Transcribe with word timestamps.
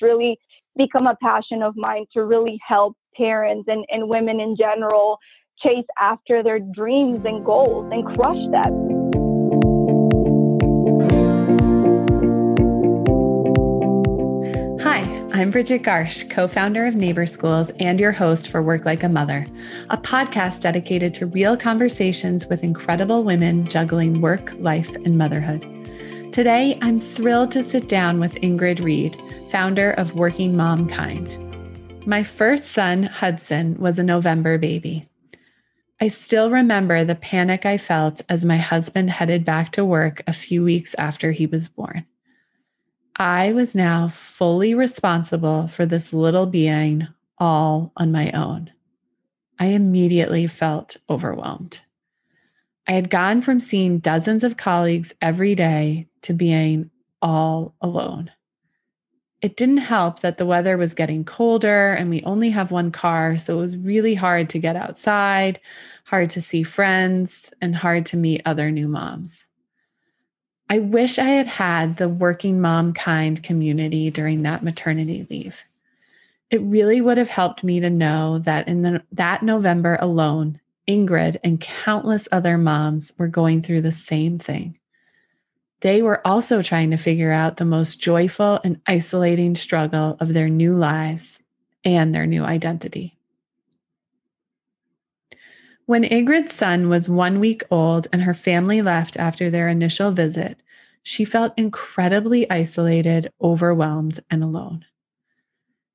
really 0.00 0.38
become 0.76 1.06
a 1.06 1.16
passion 1.22 1.62
of 1.62 1.76
mine 1.76 2.06
to 2.14 2.24
really 2.24 2.58
help 2.66 2.96
parents 3.16 3.68
and, 3.68 3.84
and 3.90 4.08
women 4.08 4.40
in 4.40 4.56
general 4.56 5.18
chase 5.58 5.86
after 5.98 6.42
their 6.42 6.58
dreams 6.58 7.24
and 7.24 7.44
goals 7.44 7.90
and 7.92 8.04
crush 8.16 8.38
them. 8.50 9.00
Hi, 14.80 15.00
I'm 15.32 15.50
Bridget 15.50 15.82
Garsh, 15.82 16.30
co 16.30 16.48
founder 16.48 16.86
of 16.86 16.94
Neighbor 16.94 17.26
Schools 17.26 17.70
and 17.78 18.00
your 18.00 18.12
host 18.12 18.48
for 18.48 18.62
Work 18.62 18.86
Like 18.86 19.02
a 19.02 19.08
Mother, 19.08 19.46
a 19.90 19.98
podcast 19.98 20.60
dedicated 20.60 21.12
to 21.14 21.26
real 21.26 21.56
conversations 21.56 22.46
with 22.46 22.64
incredible 22.64 23.22
women 23.22 23.66
juggling 23.66 24.22
work, 24.22 24.54
life, 24.58 24.94
and 24.96 25.18
motherhood. 25.18 25.79
Today, 26.32 26.78
I'm 26.80 27.00
thrilled 27.00 27.50
to 27.52 27.62
sit 27.62 27.88
down 27.88 28.20
with 28.20 28.36
Ingrid 28.36 28.84
Reed, 28.84 29.20
founder 29.48 29.90
of 29.90 30.14
Working 30.14 30.52
Momkind. 30.52 31.36
My 32.06 32.22
first 32.22 32.66
son, 32.66 33.02
Hudson, 33.02 33.76
was 33.80 33.98
a 33.98 34.04
November 34.04 34.56
baby. 34.56 35.08
I 36.00 36.06
still 36.06 36.52
remember 36.52 37.02
the 37.02 37.16
panic 37.16 37.66
I 37.66 37.78
felt 37.78 38.22
as 38.28 38.44
my 38.44 38.58
husband 38.58 39.10
headed 39.10 39.44
back 39.44 39.72
to 39.72 39.84
work 39.84 40.22
a 40.28 40.32
few 40.32 40.62
weeks 40.62 40.94
after 40.96 41.32
he 41.32 41.46
was 41.46 41.66
born. 41.68 42.06
I 43.16 43.52
was 43.52 43.74
now 43.74 44.06
fully 44.06 44.72
responsible 44.72 45.66
for 45.66 45.84
this 45.84 46.12
little 46.12 46.46
being 46.46 47.08
all 47.38 47.90
on 47.96 48.12
my 48.12 48.30
own. 48.30 48.70
I 49.58 49.66
immediately 49.66 50.46
felt 50.46 50.96
overwhelmed. 51.10 51.80
I 52.86 52.92
had 52.92 53.10
gone 53.10 53.42
from 53.42 53.58
seeing 53.58 53.98
dozens 53.98 54.44
of 54.44 54.56
colleagues 54.56 55.12
every 55.20 55.56
day 55.56 56.06
to 56.22 56.32
being 56.32 56.90
all 57.22 57.74
alone. 57.80 58.30
It 59.42 59.56
didn't 59.56 59.78
help 59.78 60.20
that 60.20 60.36
the 60.36 60.44
weather 60.44 60.76
was 60.76 60.92
getting 60.92 61.24
colder 61.24 61.94
and 61.94 62.10
we 62.10 62.22
only 62.24 62.50
have 62.50 62.70
one 62.70 62.92
car, 62.92 63.38
so 63.38 63.58
it 63.58 63.62
was 63.62 63.76
really 63.76 64.14
hard 64.14 64.50
to 64.50 64.58
get 64.58 64.76
outside, 64.76 65.60
hard 66.04 66.28
to 66.30 66.42
see 66.42 66.62
friends, 66.62 67.52
and 67.62 67.74
hard 67.74 68.04
to 68.06 68.18
meet 68.18 68.42
other 68.44 68.70
new 68.70 68.86
moms. 68.86 69.46
I 70.68 70.78
wish 70.78 71.18
I 71.18 71.24
had 71.24 71.46
had 71.46 71.96
the 71.96 72.08
working 72.08 72.60
momkind 72.60 73.42
community 73.42 74.10
during 74.10 74.42
that 74.42 74.62
maternity 74.62 75.26
leave. 75.30 75.64
It 76.50 76.60
really 76.60 77.00
would 77.00 77.16
have 77.18 77.28
helped 77.28 77.64
me 77.64 77.80
to 77.80 77.90
know 77.90 78.38
that 78.40 78.68
in 78.68 78.82
the, 78.82 79.02
that 79.12 79.42
November 79.42 79.96
alone, 80.00 80.60
Ingrid 80.86 81.38
and 81.42 81.60
countless 81.60 82.28
other 82.30 82.58
moms 82.58 83.12
were 83.18 83.28
going 83.28 83.62
through 83.62 83.80
the 83.80 83.92
same 83.92 84.38
thing. 84.38 84.78
They 85.80 86.02
were 86.02 86.26
also 86.26 86.62
trying 86.62 86.90
to 86.90 86.96
figure 86.96 87.32
out 87.32 87.56
the 87.56 87.64
most 87.64 88.00
joyful 88.00 88.60
and 88.62 88.80
isolating 88.86 89.54
struggle 89.54 90.16
of 90.20 90.34
their 90.34 90.48
new 90.48 90.74
lives 90.74 91.40
and 91.84 92.14
their 92.14 92.26
new 92.26 92.44
identity. 92.44 93.16
When 95.86 96.04
Ingrid's 96.04 96.52
son 96.54 96.88
was 96.88 97.08
one 97.08 97.40
week 97.40 97.62
old 97.70 98.06
and 98.12 98.22
her 98.22 98.34
family 98.34 98.82
left 98.82 99.16
after 99.16 99.50
their 99.50 99.68
initial 99.68 100.12
visit, 100.12 100.58
she 101.02 101.24
felt 101.24 101.54
incredibly 101.56 102.48
isolated, 102.50 103.32
overwhelmed, 103.40 104.20
and 104.30 104.44
alone. 104.44 104.84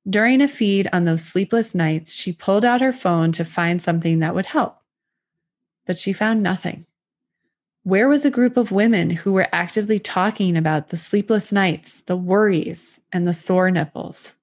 During 0.08 0.42
a 0.42 0.48
feed 0.48 0.88
on 0.92 1.04
those 1.04 1.24
sleepless 1.24 1.74
nights, 1.74 2.12
she 2.12 2.32
pulled 2.32 2.64
out 2.64 2.80
her 2.80 2.92
phone 2.92 3.32
to 3.32 3.44
find 3.44 3.80
something 3.80 4.18
that 4.18 4.34
would 4.34 4.46
help. 4.46 4.78
But 5.86 5.96
she 5.96 6.12
found 6.12 6.42
nothing. 6.42 6.86
Where 7.86 8.08
was 8.08 8.24
a 8.24 8.32
group 8.32 8.56
of 8.56 8.72
women 8.72 9.10
who 9.10 9.32
were 9.32 9.46
actively 9.52 10.00
talking 10.00 10.56
about 10.56 10.88
the 10.88 10.96
sleepless 10.96 11.52
nights, 11.52 12.02
the 12.06 12.16
worries, 12.16 13.00
and 13.12 13.28
the 13.28 13.32
sore 13.32 13.70
nipples? 13.70 14.34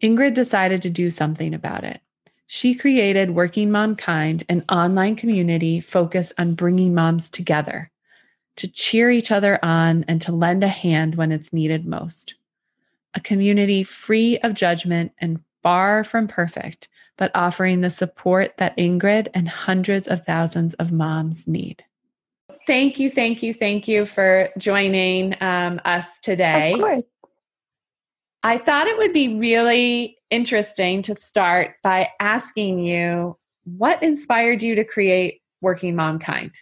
Ingrid 0.00 0.34
decided 0.34 0.80
to 0.82 0.88
do 0.88 1.10
something 1.10 1.54
about 1.54 1.82
it. 1.82 2.00
She 2.46 2.76
created 2.76 3.34
Working 3.34 3.70
Momkind, 3.70 4.44
an 4.48 4.62
online 4.70 5.16
community 5.16 5.80
focused 5.80 6.34
on 6.38 6.54
bringing 6.54 6.94
moms 6.94 7.30
together, 7.30 7.90
to 8.54 8.68
cheer 8.68 9.10
each 9.10 9.32
other 9.32 9.58
on, 9.60 10.04
and 10.06 10.22
to 10.22 10.30
lend 10.30 10.62
a 10.62 10.68
hand 10.68 11.16
when 11.16 11.32
it's 11.32 11.52
needed 11.52 11.84
most. 11.84 12.36
A 13.14 13.20
community 13.20 13.82
free 13.82 14.38
of 14.38 14.54
judgment 14.54 15.10
and 15.18 15.40
far 15.64 16.04
from 16.04 16.28
perfect, 16.28 16.86
but 17.16 17.32
offering 17.34 17.80
the 17.80 17.90
support 17.90 18.58
that 18.58 18.76
Ingrid 18.76 19.26
and 19.34 19.48
hundreds 19.48 20.06
of 20.06 20.24
thousands 20.24 20.74
of 20.74 20.92
moms 20.92 21.48
need. 21.48 21.82
Thank 22.66 22.98
you, 22.98 23.10
thank 23.10 23.42
you, 23.42 23.54
thank 23.54 23.86
you 23.86 24.04
for 24.04 24.48
joining 24.58 25.40
um, 25.42 25.80
us 25.84 26.20
today. 26.20 26.72
Of 26.72 26.80
course. 26.80 27.02
I 28.42 28.58
thought 28.58 28.86
it 28.86 28.98
would 28.98 29.12
be 29.12 29.38
really 29.38 30.18
interesting 30.30 31.02
to 31.02 31.14
start 31.14 31.76
by 31.82 32.08
asking 32.20 32.80
you 32.80 33.36
what 33.64 34.02
inspired 34.02 34.62
you 34.62 34.74
to 34.76 34.84
create 34.84 35.40
Working 35.60 35.94
Momkind? 35.94 36.54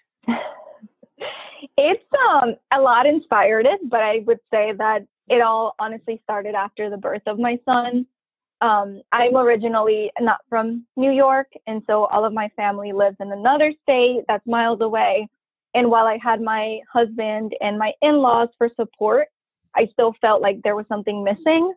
It's 1.76 2.04
um, 2.31 2.54
a 2.72 2.81
lot 2.81 3.06
inspired 3.06 3.66
it, 3.66 3.81
but 3.88 4.00
I 4.00 4.21
would 4.26 4.38
say 4.53 4.72
that 4.78 5.04
it 5.28 5.42
all 5.42 5.75
honestly 5.78 6.21
started 6.22 6.54
after 6.54 6.88
the 6.88 6.97
birth 6.97 7.22
of 7.26 7.38
my 7.38 7.59
son. 7.65 8.06
Um, 8.60 9.03
I'm 9.12 9.36
originally 9.36 10.10
not 10.21 10.41
from 10.48 10.86
New 10.97 11.10
York, 11.10 11.48
and 11.66 11.82
so 11.86 12.04
all 12.06 12.25
of 12.25 12.32
my 12.32 12.48
family 12.56 12.92
lives 12.92 13.16
in 13.21 13.32
another 13.32 13.72
state 13.82 14.22
that's 14.28 14.47
miles 14.47 14.81
away. 14.81 15.28
And 15.75 15.91
while 15.91 16.07
I 16.07 16.19
had 16.23 16.41
my 16.41 16.79
husband 16.93 17.53
and 17.61 17.79
my 17.79 17.93
in 18.03 18.19
laws 18.19 18.49
for 18.57 18.71
support, 18.77 19.29
I 19.77 19.89
still 19.93 20.15
felt 20.21 20.41
like 20.41 20.61
there 20.62 20.77
was 20.77 20.87
something 20.89 21.25
missing. 21.25 21.73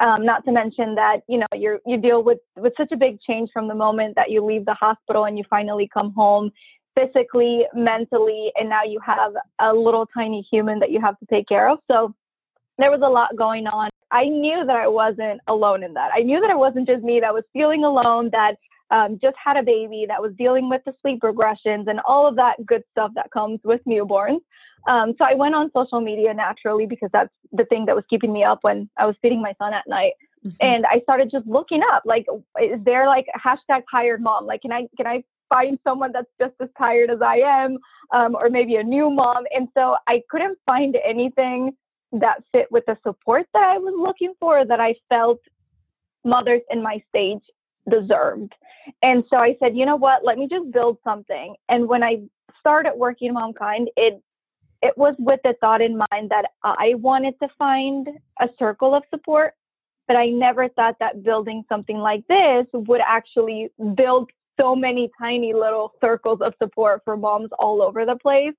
Um, 0.00 0.24
not 0.26 0.44
to 0.46 0.50
mention 0.50 0.96
that 0.96 1.18
you 1.28 1.38
know 1.38 1.46
you 1.54 1.78
you 1.86 1.98
deal 1.98 2.24
with 2.24 2.38
with 2.56 2.72
such 2.76 2.90
a 2.90 2.96
big 2.96 3.20
change 3.20 3.50
from 3.52 3.68
the 3.68 3.74
moment 3.74 4.16
that 4.16 4.30
you 4.30 4.44
leave 4.44 4.64
the 4.64 4.74
hospital 4.74 5.26
and 5.26 5.38
you 5.38 5.44
finally 5.48 5.88
come 5.92 6.12
home 6.12 6.50
physically, 6.96 7.64
mentally, 7.74 8.50
and 8.56 8.68
now 8.68 8.82
you 8.84 9.00
have 9.04 9.32
a 9.60 9.72
little 9.72 10.06
tiny 10.06 10.46
human 10.50 10.78
that 10.78 10.90
you 10.90 11.00
have 11.00 11.18
to 11.18 11.26
take 11.26 11.46
care 11.46 11.68
of. 11.68 11.78
So 11.90 12.14
there 12.78 12.90
was 12.90 13.00
a 13.04 13.08
lot 13.08 13.36
going 13.36 13.66
on. 13.66 13.90
I 14.10 14.24
knew 14.24 14.64
that 14.64 14.76
I 14.76 14.86
wasn't 14.86 15.40
alone 15.48 15.82
in 15.82 15.92
that. 15.94 16.10
I 16.14 16.20
knew 16.20 16.40
that 16.40 16.50
it 16.50 16.58
wasn't 16.58 16.86
just 16.86 17.02
me 17.02 17.20
that 17.20 17.34
was 17.34 17.44
feeling 17.52 17.84
alone, 17.84 18.30
that 18.32 18.56
um, 18.96 19.18
just 19.20 19.36
had 19.46 19.56
a 19.56 19.62
baby, 19.62 20.00
that 20.10 20.20
was 20.24 20.32
dealing 20.44 20.66
with 20.72 20.82
the 20.86 20.94
sleep 21.00 21.20
regressions 21.22 21.84
and 21.90 21.98
all 22.10 22.24
of 22.26 22.34
that 22.36 22.56
good 22.64 22.84
stuff 22.92 23.10
that 23.18 23.28
comes 23.38 23.58
with 23.64 23.80
newborns. 23.92 24.42
Um, 24.86 25.14
so 25.18 25.24
I 25.24 25.34
went 25.34 25.54
on 25.54 25.70
social 25.74 26.00
media 26.00 26.32
naturally 26.32 26.86
because 26.86 27.10
that's 27.12 27.34
the 27.52 27.64
thing 27.70 27.86
that 27.86 27.96
was 27.96 28.04
keeping 28.08 28.32
me 28.32 28.44
up 28.44 28.60
when 28.62 28.88
I 28.96 29.06
was 29.06 29.16
feeding 29.22 29.42
my 29.48 29.54
son 29.60 29.72
at 29.74 29.86
night. 29.88 30.12
Mm-hmm. 30.46 30.56
And 30.60 30.86
I 30.86 31.00
started 31.00 31.30
just 31.30 31.46
looking 31.46 31.82
up, 31.92 32.02
like, 32.04 32.26
is 32.62 32.80
there 32.84 33.06
like 33.06 33.26
hashtag 33.46 33.82
tired 33.90 34.20
mom? 34.20 34.46
Like, 34.46 34.60
can 34.62 34.72
I 34.72 34.82
can 34.96 35.06
I 35.06 35.24
find 35.48 35.78
someone 35.84 36.12
that's 36.12 36.34
just 36.40 36.54
as 36.60 36.68
tired 36.78 37.10
as 37.10 37.22
I 37.22 37.36
am, 37.36 37.78
um, 38.12 38.36
or 38.40 38.50
maybe 38.50 38.76
a 38.76 38.82
new 38.82 39.10
mom? 39.10 39.44
And 39.56 39.68
so 39.76 39.96
I 40.06 40.22
couldn't 40.30 40.58
find 40.66 40.96
anything 41.12 41.72
that 42.12 42.36
fit 42.52 42.70
with 42.70 42.84
the 42.86 42.96
support 43.02 43.46
that 43.54 43.64
I 43.74 43.78
was 43.78 43.94
looking 43.98 44.34
for 44.38 44.66
that 44.66 44.80
I 44.80 44.94
felt 45.08 45.40
mothers 46.24 46.62
in 46.70 46.82
my 46.82 47.02
stage 47.08 47.42
deserved. 47.90 48.52
And 49.02 49.24
so 49.30 49.36
I 49.36 49.56
said, 49.60 49.76
you 49.76 49.86
know 49.86 49.96
what, 49.96 50.24
let 50.24 50.38
me 50.38 50.48
just 50.48 50.70
build 50.72 50.98
something. 51.04 51.54
And 51.68 51.88
when 51.88 52.02
I 52.02 52.18
started 52.60 52.94
working 52.96 53.34
Momkind, 53.34 53.86
it 53.96 54.22
it 54.82 54.92
was 54.98 55.14
with 55.18 55.40
the 55.44 55.54
thought 55.60 55.80
in 55.80 55.96
mind 55.96 56.30
that 56.30 56.44
I 56.62 56.94
wanted 56.96 57.34
to 57.42 57.48
find 57.58 58.06
a 58.40 58.48
circle 58.58 58.94
of 58.94 59.02
support, 59.08 59.54
but 60.06 60.16
I 60.16 60.26
never 60.26 60.68
thought 60.68 60.96
that 61.00 61.22
building 61.22 61.64
something 61.70 61.96
like 61.96 62.26
this 62.28 62.66
would 62.74 63.00
actually 63.00 63.70
build 63.94 64.30
so 64.60 64.76
many 64.76 65.10
tiny 65.18 65.54
little 65.54 65.92
circles 66.02 66.40
of 66.42 66.52
support 66.62 67.00
for 67.02 67.16
moms 67.16 67.48
all 67.58 67.80
over 67.80 68.04
the 68.04 68.16
place 68.16 68.52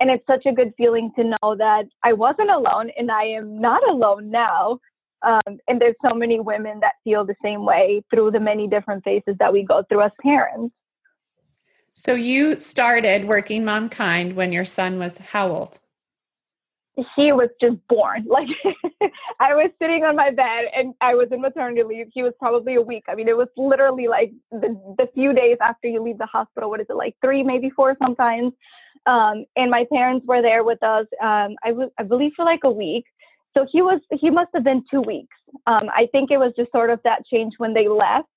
and 0.00 0.10
it's 0.10 0.26
such 0.26 0.46
a 0.46 0.52
good 0.52 0.72
feeling 0.76 1.10
to 1.16 1.24
know 1.24 1.56
that 1.56 1.84
I 2.02 2.12
wasn't 2.12 2.50
alone 2.50 2.90
and 2.96 3.10
I 3.10 3.24
am 3.24 3.60
not 3.60 3.86
alone 3.88 4.30
now. 4.30 4.78
Um, 5.22 5.58
and 5.68 5.80
there's 5.80 5.96
so 6.06 6.14
many 6.14 6.40
women 6.40 6.80
that 6.80 6.92
feel 7.04 7.24
the 7.24 7.34
same 7.42 7.64
way 7.64 8.02
through 8.12 8.32
the 8.32 8.40
many 8.40 8.68
different 8.68 9.02
phases 9.04 9.34
that 9.38 9.52
we 9.52 9.64
go 9.64 9.82
through 9.88 10.02
as 10.02 10.12
parents. 10.22 10.74
So 11.92 12.12
you 12.12 12.56
started 12.56 13.26
working 13.26 13.64
momkind 13.64 14.34
when 14.34 14.52
your 14.52 14.66
son 14.66 14.98
was 14.98 15.16
how 15.16 15.48
old? 15.48 15.78
He 17.14 17.32
was 17.32 17.48
just 17.60 17.76
born. 17.88 18.26
Like 18.36 18.48
I 19.40 19.54
was 19.54 19.70
sitting 19.80 20.04
on 20.04 20.16
my 20.16 20.30
bed 20.30 20.66
and 20.74 20.94
I 21.00 21.14
was 21.14 21.28
in 21.30 21.40
maternity 21.40 21.82
leave. 21.82 22.08
He 22.12 22.22
was 22.22 22.32
probably 22.38 22.74
a 22.74 22.82
week. 22.82 23.04
I 23.08 23.14
mean, 23.14 23.28
it 23.28 23.36
was 23.36 23.48
literally 23.56 24.08
like 24.08 24.32
the, 24.50 24.78
the 24.98 25.08
few 25.14 25.32
days 25.32 25.56
after 25.60 25.88
you 25.88 26.02
leave 26.02 26.18
the 26.18 26.26
hospital. 26.26 26.68
What 26.68 26.80
is 26.80 26.86
it 26.90 26.96
like 26.96 27.16
three, 27.22 27.42
maybe 27.42 27.70
four 27.70 27.96
sometimes? 28.02 28.52
Um, 29.06 29.44
and 29.56 29.70
my 29.70 29.86
parents 29.90 30.26
were 30.26 30.42
there 30.42 30.64
with 30.64 30.82
us. 30.82 31.06
Um, 31.22 31.56
I, 31.64 31.68
w- 31.68 31.90
I 31.98 32.02
believe 32.02 32.32
for 32.36 32.44
like 32.44 32.64
a 32.64 32.70
week. 32.70 33.04
So 33.56 33.66
he 33.70 33.80
was 33.80 34.00
he 34.10 34.30
must 34.30 34.50
have 34.54 34.64
been 34.64 34.84
two 34.90 35.00
weeks. 35.00 35.36
Um, 35.66 35.88
I 35.94 36.08
think 36.12 36.30
it 36.30 36.38
was 36.38 36.52
just 36.56 36.70
sort 36.72 36.90
of 36.90 37.00
that 37.04 37.24
change 37.26 37.54
when 37.58 37.72
they 37.72 37.88
left, 37.88 38.28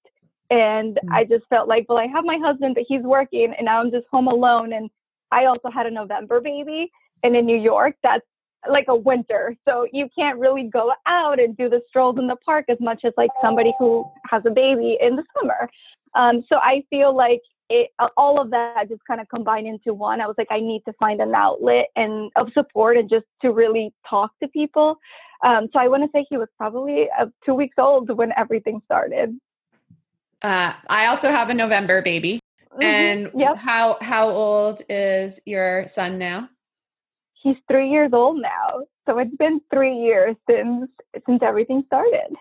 and 0.49 0.95
mm-hmm. 0.95 1.13
I 1.13 1.25
just 1.25 1.45
felt 1.49 1.67
like, 1.67 1.85
well, 1.89 1.97
I 1.97 2.07
have 2.07 2.23
my 2.23 2.37
husband, 2.41 2.75
but 2.75 2.85
he's 2.87 3.01
working, 3.01 3.53
and 3.57 3.65
now 3.65 3.81
I'm 3.81 3.91
just 3.91 4.05
home 4.11 4.27
alone. 4.27 4.73
And 4.73 4.89
I 5.31 5.45
also 5.45 5.69
had 5.69 5.85
a 5.87 5.91
November 5.91 6.39
baby, 6.39 6.89
and 7.23 7.35
in 7.35 7.45
New 7.45 7.57
York, 7.57 7.95
that's 8.01 8.25
like 8.69 8.85
a 8.87 8.95
winter. 8.95 9.55
So 9.67 9.87
you 9.91 10.07
can't 10.17 10.39
really 10.39 10.69
go 10.71 10.93
out 11.05 11.39
and 11.39 11.55
do 11.57 11.69
the 11.69 11.81
strolls 11.87 12.17
in 12.17 12.27
the 12.27 12.35
park 12.37 12.65
as 12.69 12.77
much 12.79 13.01
as 13.03 13.13
like 13.17 13.29
somebody 13.41 13.73
who 13.79 14.05
has 14.29 14.43
a 14.45 14.51
baby 14.51 14.97
in 15.01 15.15
the 15.15 15.23
summer. 15.37 15.69
Um, 16.15 16.43
so 16.49 16.57
I 16.57 16.83
feel 16.89 17.15
like 17.15 17.41
it, 17.69 17.91
all 18.17 18.41
of 18.41 18.49
that 18.49 18.89
just 18.89 19.01
kind 19.05 19.21
of 19.21 19.29
combined 19.29 19.67
into 19.67 19.93
one. 19.93 20.21
I 20.21 20.27
was 20.27 20.35
like, 20.37 20.47
I 20.49 20.59
need 20.59 20.81
to 20.85 20.93
find 20.93 21.21
an 21.21 21.35
outlet 21.35 21.87
and 21.95 22.31
of 22.35 22.51
support 22.53 22.97
and 22.97 23.09
just 23.09 23.25
to 23.41 23.51
really 23.51 23.93
talk 24.09 24.31
to 24.41 24.47
people. 24.47 24.97
Um, 25.43 25.69
so 25.71 25.79
I 25.79 25.87
want 25.87 26.03
to 26.03 26.09
say 26.13 26.25
he 26.29 26.37
was 26.37 26.49
probably 26.57 27.07
uh, 27.17 27.27
two 27.45 27.53
weeks 27.53 27.75
old 27.77 28.09
when 28.17 28.31
everything 28.37 28.81
started. 28.85 29.39
Uh, 30.41 30.73
I 30.87 31.07
also 31.07 31.29
have 31.29 31.49
a 31.49 31.53
November 31.53 32.01
baby. 32.01 32.39
Mm-hmm. 32.71 32.83
And 32.83 33.31
yep. 33.35 33.57
how 33.57 33.97
how 34.01 34.29
old 34.29 34.81
is 34.89 35.39
your 35.45 35.87
son 35.87 36.17
now? 36.19 36.49
He's 37.33 37.55
three 37.69 37.89
years 37.89 38.11
old 38.13 38.41
now. 38.41 38.85
So 39.07 39.17
it's 39.17 39.35
been 39.37 39.59
three 39.73 39.95
years 39.95 40.35
since 40.49 40.89
since 41.25 41.41
everything 41.41 41.83
started. 41.87 42.35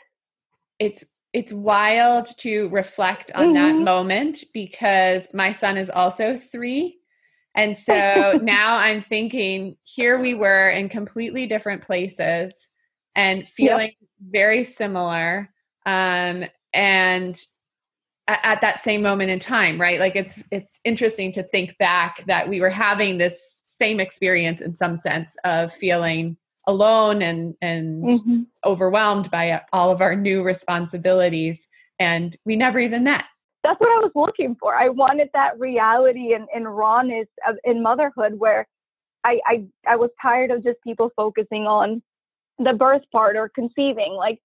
It's 0.79 1.05
it's 1.33 1.53
wild 1.53 2.27
to 2.39 2.69
reflect 2.69 3.31
on 3.35 3.49
mm-hmm. 3.49 3.55
that 3.55 3.75
moment 3.75 4.45
because 4.55 5.27
my 5.35 5.53
son 5.53 5.77
is 5.77 5.91
also 5.91 6.37
three. 6.37 6.99
And 7.55 7.77
so 7.77 8.39
now 8.43 8.77
I'm 8.77 9.01
thinking, 9.01 9.77
here 9.83 10.19
we 10.19 10.35
were 10.35 10.71
in 10.71 10.89
completely 10.89 11.47
different 11.47 11.83
places 11.83 12.69
and 13.15 13.47
feeling 13.47 13.93
yep. 14.01 14.09
very 14.31 14.65
similar. 14.65 15.51
Um, 15.85 16.45
and 16.73 17.39
at, 18.27 18.41
at 18.43 18.61
that 18.61 18.81
same 18.81 19.03
moment 19.03 19.31
in 19.31 19.39
time, 19.39 19.81
right? 19.81 19.99
Like 19.99 20.17
it's 20.17 20.43
it's 20.51 20.81
interesting 20.85 21.33
to 21.33 21.43
think 21.43 21.77
back 21.79 22.25
that 22.27 22.49
we 22.49 22.61
were 22.61 22.71
having 22.71 23.19
this 23.19 23.65
same 23.69 24.01
experience 24.01 24.61
in 24.61 24.75
some 24.75 24.97
sense 24.97 25.37
of 25.45 25.73
feeling 25.73 26.37
alone 26.69 27.23
and 27.23 27.55
and 27.63 28.05
mm-hmm. 28.05 28.43
overwhelmed 28.65 29.31
by 29.31 29.61
all 29.73 29.91
of 29.91 30.01
our 30.01 30.15
new 30.15 30.43
responsibilities 30.43 31.67
and 31.99 32.37
we 32.45 32.55
never 32.55 32.79
even 32.79 33.03
met 33.03 33.25
that's 33.65 33.81
what 33.81 33.91
i 33.91 34.01
was 34.01 34.13
looking 34.15 34.55
for 34.61 34.77
i 34.77 34.89
wanted 34.89 35.29
that 35.33 35.59
reality 35.59 36.35
and, 36.35 36.47
and 36.55 36.77
rawness 36.77 37.27
of, 37.49 37.57
in 37.65 37.83
motherhood 37.83 38.35
where 38.37 38.69
I, 39.25 39.41
I 39.47 39.65
i 39.87 39.97
was 39.97 40.11
tired 40.21 40.51
of 40.51 40.63
just 40.63 40.77
people 40.85 41.11
focusing 41.17 41.67
on 41.67 42.03
the 42.59 42.75
birth 42.75 43.03
part 43.11 43.35
or 43.35 43.49
conceiving 43.49 44.13
like 44.13 44.39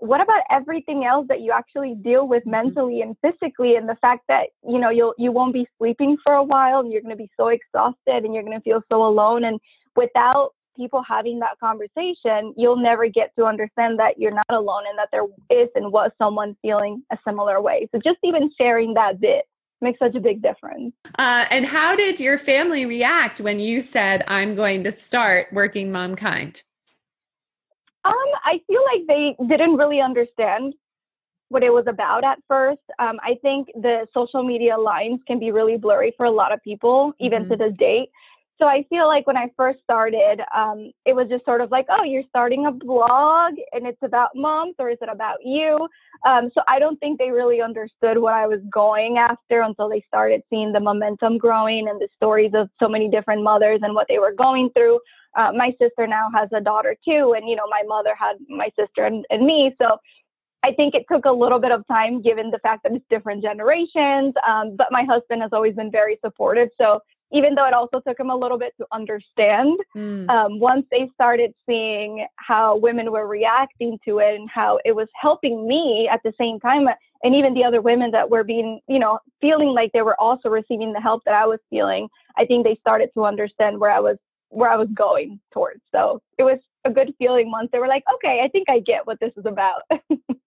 what 0.00 0.20
about 0.20 0.42
everything 0.50 1.04
else 1.04 1.26
that 1.28 1.40
you 1.40 1.52
actually 1.52 1.94
deal 1.94 2.28
with 2.28 2.42
mm-hmm. 2.42 2.50
mentally 2.50 3.00
and 3.00 3.16
physically 3.22 3.76
and 3.76 3.88
the 3.88 3.96
fact 3.96 4.24
that 4.28 4.48
you 4.68 4.78
know 4.78 4.90
you'll 4.90 5.14
you 5.16 5.32
won't 5.32 5.54
be 5.54 5.66
sleeping 5.78 6.18
for 6.22 6.34
a 6.34 6.44
while 6.44 6.80
and 6.80 6.92
you're 6.92 7.00
going 7.00 7.16
to 7.16 7.16
be 7.16 7.30
so 7.38 7.48
exhausted 7.48 8.24
and 8.24 8.34
you're 8.34 8.42
going 8.42 8.58
to 8.58 8.62
feel 8.62 8.82
so 8.92 9.02
alone 9.02 9.44
and 9.44 9.58
without 9.96 10.50
people 10.80 11.02
having 11.06 11.38
that 11.38 11.58
conversation 11.60 12.54
you'll 12.56 12.76
never 12.76 13.06
get 13.08 13.32
to 13.36 13.44
understand 13.44 13.98
that 13.98 14.18
you're 14.18 14.34
not 14.34 14.46
alone 14.50 14.84
and 14.88 14.98
that 14.98 15.08
there 15.12 15.24
is 15.50 15.68
and 15.74 15.92
was 15.92 16.10
someone 16.18 16.56
feeling 16.62 17.02
a 17.12 17.18
similar 17.26 17.60
way 17.60 17.88
so 17.92 18.00
just 18.02 18.18
even 18.24 18.50
sharing 18.58 18.94
that 18.94 19.20
bit 19.20 19.44
makes 19.82 19.98
such 19.98 20.14
a 20.14 20.20
big 20.20 20.42
difference 20.42 20.92
uh, 21.18 21.44
and 21.50 21.66
how 21.66 21.94
did 21.94 22.20
your 22.20 22.38
family 22.38 22.84
react 22.86 23.40
when 23.40 23.60
you 23.60 23.80
said 23.80 24.24
i'm 24.26 24.54
going 24.54 24.82
to 24.84 24.92
start 24.92 25.46
working 25.52 25.90
momkind 25.90 26.62
um, 28.04 28.14
I 28.44 28.60
feel 28.66 28.80
like 28.92 29.06
they 29.06 29.36
didn't 29.46 29.76
really 29.76 30.00
understand 30.00 30.74
what 31.50 31.62
it 31.62 31.72
was 31.72 31.84
about 31.86 32.24
at 32.24 32.38
first. 32.48 32.80
Um, 32.98 33.18
I 33.22 33.36
think 33.42 33.68
the 33.74 34.06
social 34.14 34.42
media 34.42 34.78
lines 34.78 35.20
can 35.26 35.38
be 35.38 35.50
really 35.50 35.76
blurry 35.76 36.14
for 36.16 36.24
a 36.24 36.30
lot 36.30 36.52
of 36.52 36.62
people, 36.62 37.12
even 37.20 37.42
mm-hmm. 37.42 37.50
to 37.50 37.56
this 37.56 37.72
date. 37.76 38.10
So 38.60 38.66
I 38.66 38.84
feel 38.90 39.06
like 39.06 39.26
when 39.26 39.38
I 39.38 39.46
first 39.56 39.78
started, 39.82 40.42
um, 40.54 40.92
it 41.06 41.16
was 41.16 41.28
just 41.30 41.46
sort 41.46 41.62
of 41.62 41.70
like, 41.70 41.86
oh, 41.88 42.04
you're 42.04 42.24
starting 42.28 42.66
a 42.66 42.70
blog 42.70 43.54
and 43.72 43.86
it's 43.86 44.02
about 44.02 44.30
moms 44.34 44.74
or 44.78 44.90
is 44.90 44.98
it 45.00 45.08
about 45.10 45.38
you? 45.42 45.88
Um, 46.26 46.50
so 46.52 46.60
I 46.68 46.78
don't 46.78 47.00
think 47.00 47.18
they 47.18 47.30
really 47.30 47.62
understood 47.62 48.18
what 48.18 48.34
I 48.34 48.46
was 48.46 48.60
going 48.70 49.16
after 49.16 49.62
until 49.62 49.88
they 49.88 50.04
started 50.06 50.42
seeing 50.50 50.72
the 50.72 50.80
momentum 50.80 51.38
growing 51.38 51.88
and 51.88 51.98
the 51.98 52.08
stories 52.16 52.52
of 52.54 52.68
so 52.78 52.86
many 52.86 53.08
different 53.08 53.42
mothers 53.42 53.80
and 53.82 53.94
what 53.94 54.08
they 54.10 54.18
were 54.18 54.34
going 54.34 54.68
through. 54.76 55.00
Uh, 55.38 55.52
my 55.52 55.74
sister 55.80 56.06
now 56.06 56.28
has 56.34 56.50
a 56.52 56.60
daughter 56.60 56.94
too, 57.02 57.34
and 57.36 57.48
you 57.48 57.56
know 57.56 57.66
my 57.70 57.82
mother 57.86 58.14
had 58.18 58.36
my 58.48 58.68
sister 58.78 59.04
and, 59.04 59.24
and 59.30 59.46
me. 59.46 59.74
So 59.80 59.96
I 60.62 60.72
think 60.72 60.94
it 60.94 61.06
took 61.10 61.24
a 61.24 61.32
little 61.32 61.60
bit 61.60 61.72
of 61.72 61.86
time 61.86 62.20
given 62.20 62.50
the 62.50 62.58
fact 62.58 62.82
that 62.82 62.92
it's 62.92 63.04
different 63.08 63.42
generations. 63.42 64.34
Um, 64.46 64.76
but 64.76 64.88
my 64.90 65.04
husband 65.04 65.40
has 65.40 65.52
always 65.54 65.76
been 65.76 65.90
very 65.90 66.18
supportive. 66.22 66.68
So 66.76 67.00
even 67.32 67.54
though 67.54 67.66
it 67.66 67.74
also 67.74 68.00
took 68.00 68.18
him 68.18 68.30
a 68.30 68.36
little 68.36 68.58
bit 68.58 68.74
to 68.78 68.86
understand, 68.92 69.78
mm. 69.96 70.28
um, 70.28 70.58
once 70.58 70.86
they 70.90 71.08
started 71.14 71.52
seeing 71.66 72.26
how 72.36 72.76
women 72.76 73.10
were 73.12 73.26
reacting 73.26 73.98
to 74.04 74.18
it 74.18 74.34
and 74.34 74.48
how 74.50 74.78
it 74.84 74.92
was 74.92 75.08
helping 75.14 75.66
me 75.66 76.08
at 76.10 76.20
the 76.24 76.32
same 76.38 76.58
time, 76.58 76.88
and 77.22 77.34
even 77.34 77.54
the 77.54 77.64
other 77.64 77.80
women 77.80 78.10
that 78.10 78.28
were 78.28 78.44
being, 78.44 78.80
you 78.88 78.98
know, 78.98 79.18
feeling 79.40 79.68
like 79.68 79.92
they 79.92 80.02
were 80.02 80.18
also 80.20 80.48
receiving 80.48 80.92
the 80.92 81.00
help 81.00 81.22
that 81.24 81.34
I 81.34 81.46
was 81.46 81.58
feeling, 81.68 82.08
I 82.36 82.46
think 82.46 82.64
they 82.64 82.76
started 82.80 83.10
to 83.14 83.24
understand 83.24 83.78
where 83.78 83.90
I 83.90 84.00
was 84.00 84.16
where 84.48 84.70
I 84.70 84.76
was 84.76 84.88
going 84.94 85.38
towards. 85.52 85.80
So 85.92 86.20
it 86.36 86.42
was 86.42 86.58
a 86.84 86.90
good 86.90 87.14
feeling 87.18 87.50
once 87.50 87.68
they 87.72 87.78
were 87.78 87.86
like, 87.86 88.02
okay, 88.16 88.40
I 88.44 88.48
think 88.48 88.68
I 88.68 88.80
get 88.80 89.06
what 89.06 89.20
this 89.20 89.32
is 89.36 89.46
about. 89.46 89.82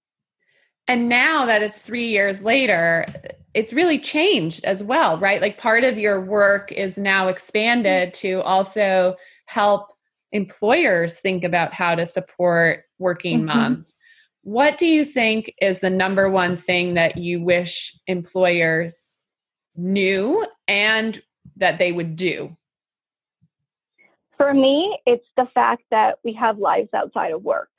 and 0.88 1.08
now 1.08 1.46
that 1.46 1.62
it's 1.62 1.82
three 1.82 2.08
years 2.08 2.44
later, 2.44 3.06
it's 3.54 3.74
really 3.74 4.00
changed 4.00 4.66
as 4.66 4.84
well, 4.84 5.18
right? 5.18 5.42
Like 5.42 5.58
part 5.58 5.84
of 5.84 5.98
your 5.98 6.20
work 6.20 6.72
is 6.72 6.98
now 6.98 7.28
expanded 7.28 8.14
to 8.16 8.42
also 8.42 9.16
help 9.46 9.94
employers 10.32 11.20
think 11.20 11.44
about 11.44 11.74
how 11.74 11.96
to 11.96 12.06
support 12.06 12.84
working 13.00 13.40
mm-hmm. 13.40 13.58
moms. 13.58 13.96
What 14.42 14.78
do 14.78 14.86
you 14.86 15.06
think 15.06 15.54
is 15.62 15.80
the 15.80 15.90
number 15.90 16.30
one 16.30 16.58
thing 16.58 16.96
that 16.96 17.18
you 17.18 17.42
wish 17.42 17.98
employers 18.08 19.20
knew 19.76 20.46
and 20.68 21.22
that 21.56 21.78
they 21.78 21.92
would 21.92 22.16
do? 22.18 22.58
For 24.36 24.54
me, 24.54 25.00
it's 25.06 25.28
the 25.38 25.48
fact 25.54 25.84
that 25.92 26.18
we 26.26 26.34
have 26.34 26.58
lives 26.58 26.90
outside 26.94 27.32
of 27.32 27.44
work. 27.44 27.70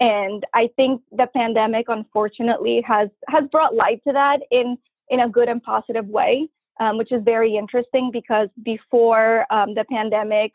And 0.00 0.44
I 0.54 0.68
think 0.76 1.02
the 1.10 1.26
pandemic, 1.34 1.86
unfortunately, 1.88 2.82
has 2.86 3.08
has 3.28 3.44
brought 3.50 3.74
light 3.74 4.00
to 4.06 4.12
that 4.12 4.40
in 4.50 4.76
in 5.10 5.20
a 5.20 5.28
good 5.28 5.48
and 5.48 5.62
positive 5.62 6.06
way, 6.06 6.48
um, 6.80 6.98
which 6.98 7.10
is 7.12 7.22
very 7.24 7.56
interesting 7.56 8.10
because 8.12 8.48
before 8.62 9.44
um, 9.52 9.74
the 9.74 9.84
pandemic, 9.90 10.52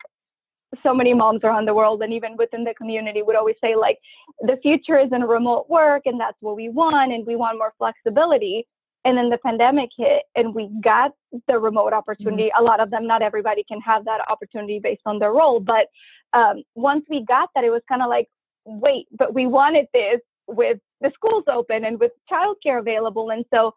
so 0.82 0.94
many 0.94 1.14
moms 1.14 1.40
around 1.44 1.66
the 1.66 1.74
world 1.74 2.02
and 2.02 2.12
even 2.12 2.36
within 2.36 2.64
the 2.64 2.74
community 2.74 3.22
would 3.22 3.36
always 3.36 3.56
say 3.60 3.76
like 3.76 3.98
the 4.40 4.56
future 4.62 4.98
is 4.98 5.10
in 5.12 5.22
remote 5.22 5.68
work 5.68 6.02
and 6.06 6.18
that's 6.18 6.36
what 6.40 6.56
we 6.56 6.68
want 6.68 7.12
and 7.12 7.26
we 7.26 7.36
want 7.36 7.58
more 7.58 7.72
flexibility 7.78 8.66
and 9.04 9.18
then 9.18 9.28
the 9.28 9.38
pandemic 9.38 9.90
hit 9.96 10.22
and 10.34 10.54
we 10.54 10.70
got 10.82 11.12
the 11.48 11.58
remote 11.58 11.92
opportunity 11.92 12.44
mm-hmm. 12.44 12.62
a 12.62 12.66
lot 12.66 12.80
of 12.80 12.90
them 12.90 13.06
not 13.06 13.22
everybody 13.22 13.64
can 13.68 13.80
have 13.80 14.04
that 14.04 14.20
opportunity 14.30 14.80
based 14.82 15.02
on 15.06 15.18
their 15.18 15.32
role 15.32 15.60
but 15.60 15.86
um, 16.32 16.62
once 16.74 17.04
we 17.08 17.24
got 17.24 17.50
that 17.54 17.64
it 17.64 17.70
was 17.70 17.82
kind 17.88 18.02
of 18.02 18.08
like 18.08 18.28
wait 18.64 19.06
but 19.18 19.34
we 19.34 19.46
wanted 19.46 19.86
this 19.92 20.20
with 20.46 20.78
the 21.00 21.10
schools 21.14 21.44
open 21.50 21.84
and 21.84 21.98
with 21.98 22.12
childcare 22.30 22.78
available 22.78 23.30
and 23.30 23.44
so 23.52 23.74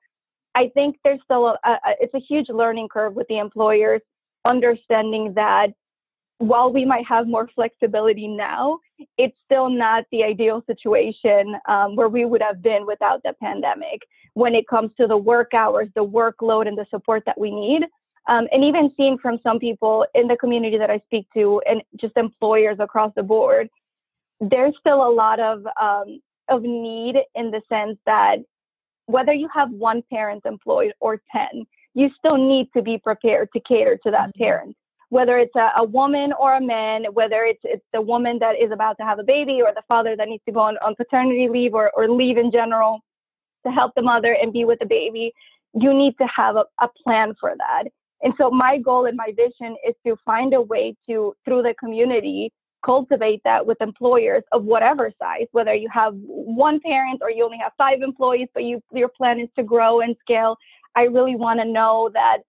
I 0.56 0.70
think 0.74 0.98
there's 1.03 1.20
still 1.24 1.48
a, 1.48 1.58
a, 1.63 1.77
it's 2.00 2.13
a 2.15 2.20
huge 2.20 2.50
learning 2.50 2.88
curve 2.89 3.13
with 3.13 3.27
the 3.27 3.38
employers 3.38 4.01
understanding 4.44 5.34
that 5.36 5.67
while 6.39 6.72
we 6.72 6.86
might 6.86 7.06
have 7.06 7.27
more 7.27 7.48
flexibility 7.53 8.27
now, 8.27 8.79
it's 9.17 9.36
still 9.46 9.70
not 9.70 10.06
the 10.12 10.24
ideal 10.24 10.63
situation 10.67 11.56
um, 11.67 11.96
where 11.96 12.10
we 12.10 12.25
would 12.25 12.41
have 12.41 12.62
been 12.62 12.86
without 12.86 13.22
the 13.24 13.34
pandemic 13.41 14.01
when 14.34 14.53
it 14.56 14.67
comes 14.67 14.91
to 15.00 15.08
the 15.08 15.17
work 15.17 15.53
hours, 15.53 15.89
the 15.96 16.06
workload, 16.06 16.67
and 16.67 16.77
the 16.77 16.86
support 16.89 17.24
that 17.25 17.39
we 17.39 17.51
need. 17.51 17.84
Um, 18.27 18.48
and 18.51 18.63
even 18.63 18.91
seeing 18.98 19.17
from 19.17 19.39
some 19.41 19.58
people 19.58 20.06
in 20.13 20.27
the 20.27 20.36
community 20.38 20.77
that 20.77 20.89
I 20.89 21.00
speak 21.06 21.27
to 21.34 21.62
and 21.67 21.82
just 22.00 22.17
employers 22.17 22.77
across 22.79 23.12
the 23.15 23.24
board, 23.24 23.70
there's 24.39 24.74
still 24.79 25.08
a 25.08 25.12
lot 25.12 25.39
of 25.39 25.65
um, 25.82 26.20
of 26.50 26.62
need 26.63 27.15
in 27.36 27.51
the 27.51 27.62
sense 27.70 27.98
that 28.06 28.38
whether 29.08 29.34
you 29.34 29.50
have 29.53 29.72
one 29.72 30.03
parent 30.12 30.46
employed 30.46 30.94
or 31.00 31.22
10, 31.32 31.65
you 31.94 32.10
still 32.17 32.38
need 32.38 32.70
to 32.75 32.82
be 32.82 32.98
prepared 32.98 33.50
to 33.53 33.60
cater 33.62 33.98
to 34.03 34.12
that 34.12 34.29
mm-hmm. 34.29 34.44
parent. 34.44 34.75
Whether 35.10 35.39
it's 35.39 35.56
a, 35.56 35.72
a, 35.77 35.86
woman 35.86 36.34
or 36.38 36.56
a 36.56 36.62
man, 36.62 37.06
whether 37.13 37.46
it's 37.46 37.62
it's 37.63 37.86
the 37.94 38.01
woman 38.01 38.39
that 38.39 38.56
is 38.62 38.72
about 38.72 38.98
to 38.98 39.06
have 39.06 39.20
a 39.20 39.24
baby 39.24 39.62
or 39.62 39.74
the 39.74 39.82
father 39.88 40.17
that 40.17 40.27
needs 40.27 40.44
to 40.46 40.51
go 40.51 40.60
on, 40.60 40.77
on 40.86 40.96
paternity 40.96 41.48
leave 41.50 41.74
or, 41.74 41.91
or 41.96 42.10
leave 42.10 42.38
in 42.38 42.51
general 42.51 43.00
to 43.65 43.72
help 43.72 43.94
the 43.96 44.01
mother 44.01 44.36
and 44.41 44.51
be 44.51 44.65
with 44.65 44.79
the 44.79 44.86
baby, 44.86 45.32
you 45.74 45.94
need 45.94 46.13
to 46.20 46.27
have 46.27 46.58
a, 46.58 46.65
a 46.82 46.89
plan 47.03 47.34
for 47.39 47.53
that. 47.58 47.86
And 48.22 48.34
so 48.38 48.50
my 48.50 48.79
goal 48.79 49.06
and 49.06 49.15
my 49.15 49.32
vision 49.36 49.77
is 49.88 49.96
to 50.06 50.17
find 50.25 50.53
a 50.53 50.62
way 50.62 50.96
to, 51.08 51.34
through 51.46 51.63
the 51.63 51.74
community, 51.79 52.51
cultivate 52.86 53.42
that 53.44 53.66
with 53.66 53.82
employers 53.82 54.44
of 54.52 54.64
whatever 54.64 55.12
size, 55.20 55.48
whether 55.52 55.74
you 55.74 55.90
have 55.92 56.14
one 56.16 56.80
parent 56.80 57.20
or 57.22 57.32
you 57.32 57.44
only 57.44 57.58
have 57.58 57.72
five 57.78 58.02
employees, 58.02 58.48
but 58.54 58.64
you, 58.64 58.82
your 58.94 59.10
plan 59.10 59.40
is 59.40 59.50
to 59.56 59.64
grow 59.64 60.02
and 60.02 60.16
scale. 60.22 60.58
I 60.96 61.04
really 61.04 61.36
want 61.36 61.60
to 61.60 61.66
know 61.66 62.10
that 62.14 62.40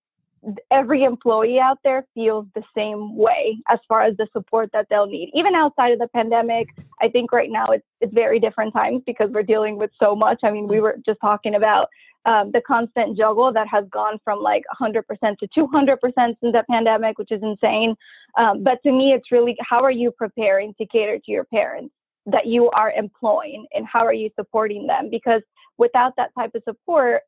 every 0.71 1.05
employee 1.05 1.59
out 1.59 1.79
there 1.83 2.07
feels 2.15 2.47
the 2.55 2.63
same 2.77 3.17
way 3.17 3.59
as 3.69 3.79
far 3.89 4.03
as 4.03 4.17
the 4.17 4.29
support 4.33 4.71
that 4.73 4.87
they'll 4.89 5.07
need. 5.07 5.31
Even 5.35 5.55
outside 5.55 5.93
of 5.93 5.99
the 5.99 6.09
pandemic, 6.09 6.69
I 7.01 7.09
think 7.09 7.33
right 7.33 7.51
now 7.51 7.67
it's 7.67 7.85
it's 8.01 8.15
very 8.15 8.39
different 8.39 8.73
times 8.73 9.03
because 9.07 9.31
we're 9.31 9.43
dealing 9.43 9.77
with 9.77 9.91
so 9.99 10.15
much. 10.15 10.41
I 10.45 10.51
mean, 10.51 10.69
we 10.69 10.81
were 10.81 10.97
just 11.05 11.21
talking 11.21 11.57
about 11.57 11.89
um, 12.25 12.51
the 12.53 12.61
constant 12.67 13.17
juggle 13.17 13.53
that 13.53 13.69
has 13.69 13.85
gone 13.91 14.19
from 14.25 14.43
like 14.43 14.65
100% 14.81 15.03
to 15.39 15.49
200% 15.49 15.99
since 16.17 16.37
the 16.43 16.65
pandemic, 16.71 17.19
which 17.19 17.33
is 17.33 17.43
insane. 17.43 17.95
Um, 18.37 18.63
but 18.63 18.83
to 18.83 18.93
me, 18.93 19.13
it's 19.13 19.31
really 19.33 19.57
how 19.61 19.83
are 19.83 19.91
you 19.91 20.11
preparing 20.11 20.75
to 20.79 20.87
cater 20.87 21.19
to 21.19 21.31
your 21.31 21.45
parents 21.45 21.95
that 22.27 22.47
you 22.47 22.71
are 22.71 22.93
employing 22.93 23.67
and 23.73 23.87
how 23.87 24.05
are 24.05 24.13
you 24.13 24.31
supporting 24.39 24.87
them? 24.87 25.09
Because 25.11 25.43
without 25.79 26.13
that 26.17 26.31
type 26.37 26.51
of 26.55 26.63
support, 26.65 27.23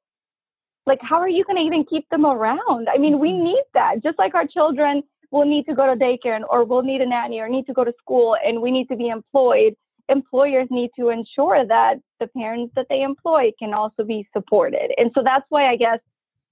like 0.87 0.99
how 1.03 1.17
are 1.17 1.29
you 1.29 1.45
going 1.45 1.57
to 1.57 1.63
even 1.63 1.85
keep 1.85 2.09
them 2.09 2.25
around 2.25 2.89
i 2.93 2.99
mean 2.99 3.19
we 3.19 3.31
mm-hmm. 3.31 3.45
need 3.45 3.63
that 3.75 4.03
just 4.03 4.19
like 4.19 4.35
our 4.35 4.47
children 4.47 5.03
will 5.31 5.45
need 5.45 5.65
to 5.65 5.75
go 5.75 5.87
to 5.87 5.99
daycare 5.99 6.35
and, 6.37 6.45
or 6.51 6.65
will 6.65 6.83
need 6.83 7.01
a 7.01 7.07
nanny 7.07 7.39
or 7.39 7.49
need 7.49 7.67
to 7.67 7.73
go 7.73 7.85
to 7.85 7.93
school 7.99 8.37
and 8.45 8.61
we 8.61 8.71
need 8.71 8.89
to 8.89 8.97
be 8.97 9.09
employed 9.09 9.75
employers 10.11 10.67
need 10.71 10.91
to 10.99 11.09
ensure 11.09 11.67
that 11.67 11.97
the 12.19 12.27
parents 12.29 12.73
that 12.77 12.87
they 12.89 13.03
employ 13.03 13.51
can 13.59 13.73
also 13.75 14.05
be 14.05 14.27
supported 14.33 14.91
and 14.97 15.11
so 15.15 15.23
that's 15.23 15.47
why 15.49 15.71
i 15.71 15.77
guess 15.77 15.99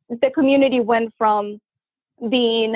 the 0.08 0.30
community 0.30 0.80
went 0.80 1.12
from 1.18 1.60
being 2.30 2.74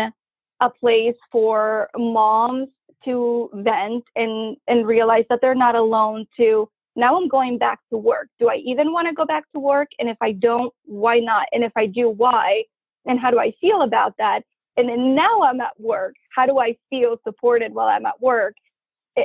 a 0.61 0.71
place 0.71 1.17
for 1.31 1.89
moms 1.97 2.69
to 3.05 3.51
vent 3.55 4.05
and 4.17 4.57
and 4.69 4.87
realize 4.87 5.25
that 5.29 5.41
they're 5.41 5.55
not 5.55 5.75
alone 5.75 6.27
to 6.37 6.69
now 6.95 7.17
I'm 7.17 7.29
going 7.29 7.59
back 7.59 7.81
to 7.91 7.97
work. 7.97 8.29
Do 8.39 8.49
I 8.49 8.57
even 8.57 8.93
want 8.93 9.09
to 9.09 9.15
go 9.15 9.25
back 9.25 9.45
to 9.55 9.61
work? 9.61 9.89
And 9.99 10.09
if 10.09 10.19
I 10.21 10.33
don't, 10.33 10.73
why 10.85 11.21
not? 11.21 11.47
And 11.53 11.65
if 11.65 11.73
I 11.77 11.87
do, 11.87 12.11
why? 12.11 12.65
And 13.07 13.19
how 13.19 13.31
do 13.31 13.39
I 13.39 13.53
feel 13.61 13.83
about 13.83 14.15
that? 14.19 14.43
And 14.77 14.89
then 14.89 15.15
now 15.15 15.43
I'm 15.43 15.61
at 15.61 15.79
work. 15.79 16.15
How 16.35 16.47
do 16.47 16.59
I 16.59 16.77
feel 16.91 17.17
supported 17.25 17.73
while 17.73 17.89
I'm 17.89 18.07
at 18.07 18.21
work? 18.21 18.55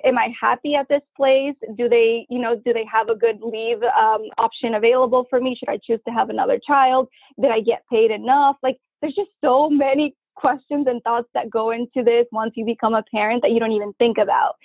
Am 0.04 0.18
I 0.18 0.34
happy 0.40 0.76
at 0.76 0.90
this 0.90 1.02
place? 1.16 1.56
Do 1.78 1.88
they, 1.88 2.26
you 2.30 2.40
know, 2.40 2.56
do 2.66 2.74
they 2.74 2.86
have 2.92 3.08
a 3.08 3.16
good 3.16 3.40
leave 3.42 3.82
um, 3.84 4.24
option 4.38 4.76
available 4.76 5.26
for 5.30 5.40
me? 5.40 5.56
Should 5.58 5.70
I 5.70 5.80
choose 5.82 6.00
to 6.06 6.14
have 6.14 6.30
another 6.30 6.60
child? 6.66 7.08
Did 7.42 7.52
I 7.52 7.62
get 7.62 7.84
paid 7.90 8.12
enough? 8.12 8.58
Like, 8.62 8.78
there's 9.02 9.16
just 9.16 9.30
so 9.42 9.70
many 9.70 10.14
questions 10.36 10.88
and 10.88 11.02
thoughts 11.04 11.30
that 11.34 11.50
go 11.50 11.72
into 11.72 12.04
this 12.04 12.26
once 12.32 12.52
you 12.56 12.66
become 12.66 12.96
a 12.96 13.04
parent 13.14 13.42
that 13.44 13.52
you 13.52 13.60
don't 13.60 13.72
even 13.72 13.94
think 13.94 14.18
about. 14.18 14.56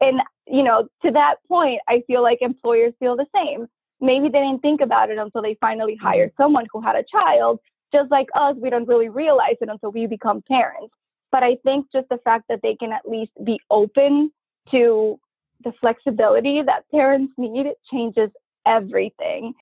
And, 0.00 0.20
you 0.46 0.62
know, 0.62 0.88
to 1.04 1.10
that 1.10 1.36
point, 1.48 1.80
I 1.88 2.02
feel 2.06 2.22
like 2.22 2.38
employers 2.40 2.94
feel 3.00 3.16
the 3.16 3.26
same. 3.34 3.66
Maybe 4.00 4.28
they 4.28 4.38
didn't 4.38 4.60
think 4.60 4.80
about 4.80 5.10
it 5.10 5.18
until 5.18 5.42
they 5.42 5.56
finally 5.60 5.94
mm-hmm. 5.94 6.06
hired 6.06 6.32
someone 6.36 6.66
who 6.72 6.80
had 6.80 6.94
a 6.94 7.04
child. 7.10 7.58
Just 7.92 8.10
like 8.10 8.28
us, 8.36 8.54
we 8.60 8.70
don't 8.70 8.86
really 8.86 9.08
realize 9.08 9.56
it 9.60 9.68
until 9.68 9.90
we 9.90 10.06
become 10.06 10.42
parents. 10.46 10.94
But 11.32 11.42
I 11.42 11.56
think 11.64 11.86
just 11.92 12.08
the 12.10 12.18
fact 12.18 12.44
that 12.48 12.60
they 12.62 12.76
can 12.76 12.92
at 12.92 13.08
least 13.08 13.32
be 13.44 13.58
open 13.70 14.30
to 14.70 15.18
the 15.64 15.72
flexibility 15.80 16.62
that 16.62 16.84
parents 16.90 17.32
need 17.36 17.66
changes 17.90 18.30
everything. 18.66 19.54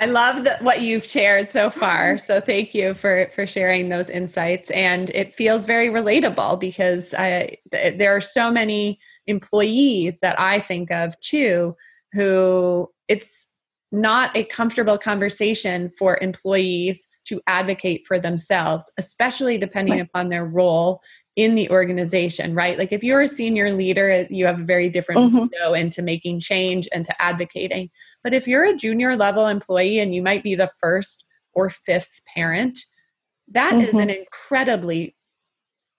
I 0.00 0.06
love 0.06 0.44
the, 0.44 0.56
what 0.60 0.80
you've 0.80 1.04
shared 1.04 1.48
so 1.48 1.70
far. 1.70 2.14
Mm-hmm. 2.14 2.24
So 2.24 2.40
thank 2.40 2.74
you 2.74 2.94
for 2.94 3.28
for 3.32 3.46
sharing 3.46 3.88
those 3.88 4.08
insights. 4.08 4.70
And 4.70 5.10
it 5.10 5.34
feels 5.34 5.66
very 5.66 5.88
relatable 5.88 6.60
because 6.60 7.14
I, 7.14 7.56
th- 7.72 7.98
there 7.98 8.14
are 8.14 8.20
so 8.20 8.52
many 8.52 9.00
employees 9.26 10.20
that 10.20 10.38
I 10.38 10.60
think 10.60 10.92
of 10.92 11.18
too 11.20 11.74
who 12.12 12.88
it's 13.08 13.50
not 13.90 14.36
a 14.36 14.44
comfortable 14.44 14.98
conversation 14.98 15.90
for 15.90 16.18
employees 16.20 17.08
to 17.24 17.40
advocate 17.46 18.06
for 18.06 18.18
themselves, 18.18 18.90
especially 18.98 19.56
depending 19.56 19.94
right. 19.94 20.02
upon 20.02 20.28
their 20.28 20.44
role 20.44 21.00
in 21.36 21.54
the 21.54 21.70
organization, 21.70 22.54
right? 22.54 22.76
Like 22.78 22.92
if 22.92 23.02
you're 23.02 23.22
a 23.22 23.28
senior 23.28 23.72
leader, 23.72 24.26
you 24.28 24.44
have 24.46 24.60
a 24.60 24.64
very 24.64 24.90
different 24.90 25.20
mm-hmm. 25.20 25.38
window 25.38 25.72
into 25.72 26.02
making 26.02 26.40
change 26.40 26.88
and 26.92 27.04
to 27.06 27.22
advocating. 27.22 27.90
But 28.22 28.34
if 28.34 28.46
you're 28.46 28.64
a 28.64 28.76
junior 28.76 29.16
level 29.16 29.46
employee 29.46 30.00
and 30.00 30.14
you 30.14 30.22
might 30.22 30.42
be 30.42 30.54
the 30.54 30.70
first 30.80 31.24
or 31.54 31.70
fifth 31.70 32.20
parent, 32.34 32.80
that 33.48 33.72
mm-hmm. 33.72 33.82
is 33.82 33.94
an 33.94 34.10
incredibly 34.10 35.14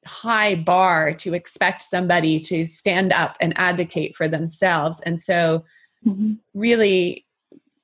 high 0.06 0.56
bar 0.56 1.14
to 1.14 1.34
expect 1.34 1.82
somebody 1.84 2.40
to 2.40 2.66
stand 2.66 3.14
up 3.14 3.36
and 3.40 3.58
advocate 3.58 4.16
for 4.16 4.28
themselves. 4.28 5.00
And 5.02 5.20
so, 5.20 5.64
mm-hmm. 6.06 6.34
really 6.54 7.26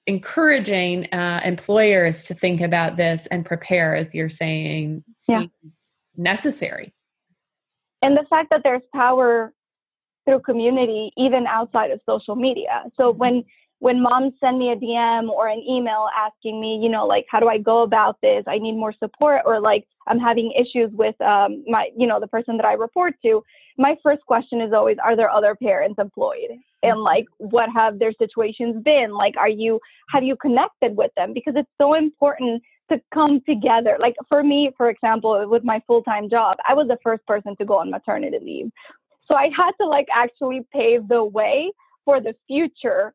encouraging 0.07 1.05
uh, 1.13 1.41
employers 1.43 2.23
to 2.25 2.33
think 2.33 2.61
about 2.61 2.95
this 2.95 3.27
and 3.27 3.45
prepare, 3.45 3.95
as 3.95 4.13
you're 4.13 4.29
saying, 4.29 5.03
yeah. 5.27 5.45
necessary 6.15 6.93
and 8.05 8.15
the 8.15 8.25
fact 8.29 8.49
that 8.51 8.61
there's 8.63 8.83
power 8.93 9.51
through 10.25 10.39
community 10.41 11.11
even 11.17 11.47
outside 11.47 11.91
of 11.91 11.99
social 12.07 12.35
media 12.35 12.83
so 12.97 13.11
mm-hmm. 13.11 13.19
when 13.19 13.43
when 13.79 14.01
moms 14.01 14.33
send 14.39 14.57
me 14.57 14.71
a 14.71 14.75
dm 14.75 15.29
or 15.29 15.47
an 15.47 15.63
email 15.67 16.07
asking 16.15 16.59
me 16.61 16.79
you 16.81 16.89
know 16.89 17.05
like 17.05 17.25
how 17.29 17.39
do 17.39 17.47
i 17.47 17.57
go 17.57 17.81
about 17.81 18.17
this 18.21 18.43
i 18.47 18.57
need 18.57 18.73
more 18.73 18.93
support 18.99 19.41
or 19.45 19.59
like 19.59 19.85
i'm 20.07 20.19
having 20.19 20.51
issues 20.51 20.91
with 20.93 21.19
um, 21.21 21.63
my 21.67 21.89
you 21.97 22.07
know 22.07 22.19
the 22.19 22.27
person 22.27 22.57
that 22.57 22.65
i 22.65 22.73
report 22.73 23.15
to 23.23 23.43
my 23.77 23.95
first 24.01 24.25
question 24.25 24.61
is 24.61 24.71
always 24.71 24.97
are 25.03 25.15
there 25.15 25.29
other 25.29 25.55
parents 25.55 25.99
employed 25.99 26.51
and 26.85 26.97
mm-hmm. 26.97 27.03
like 27.03 27.25
what 27.37 27.69
have 27.73 27.99
their 27.99 28.13
situations 28.19 28.81
been 28.83 29.11
like 29.11 29.35
are 29.37 29.49
you 29.49 29.79
have 30.09 30.23
you 30.23 30.35
connected 30.35 30.95
with 30.95 31.11
them 31.15 31.33
because 31.33 31.53
it's 31.55 31.69
so 31.79 31.93
important 31.93 32.61
to 32.89 33.01
come 33.13 33.41
together. 33.47 33.97
Like 33.99 34.15
for 34.29 34.43
me, 34.43 34.71
for 34.77 34.89
example, 34.89 35.47
with 35.47 35.63
my 35.63 35.81
full 35.87 36.03
time 36.03 36.29
job, 36.29 36.57
I 36.67 36.73
was 36.73 36.87
the 36.87 36.97
first 37.03 37.25
person 37.25 37.55
to 37.57 37.65
go 37.65 37.79
on 37.79 37.89
maternity 37.89 38.37
leave. 38.41 38.71
So 39.27 39.35
I 39.35 39.49
had 39.55 39.71
to 39.81 39.87
like 39.87 40.07
actually 40.13 40.61
pave 40.71 41.07
the 41.07 41.23
way 41.23 41.71
for 42.03 42.21
the 42.21 42.35
future 42.47 43.13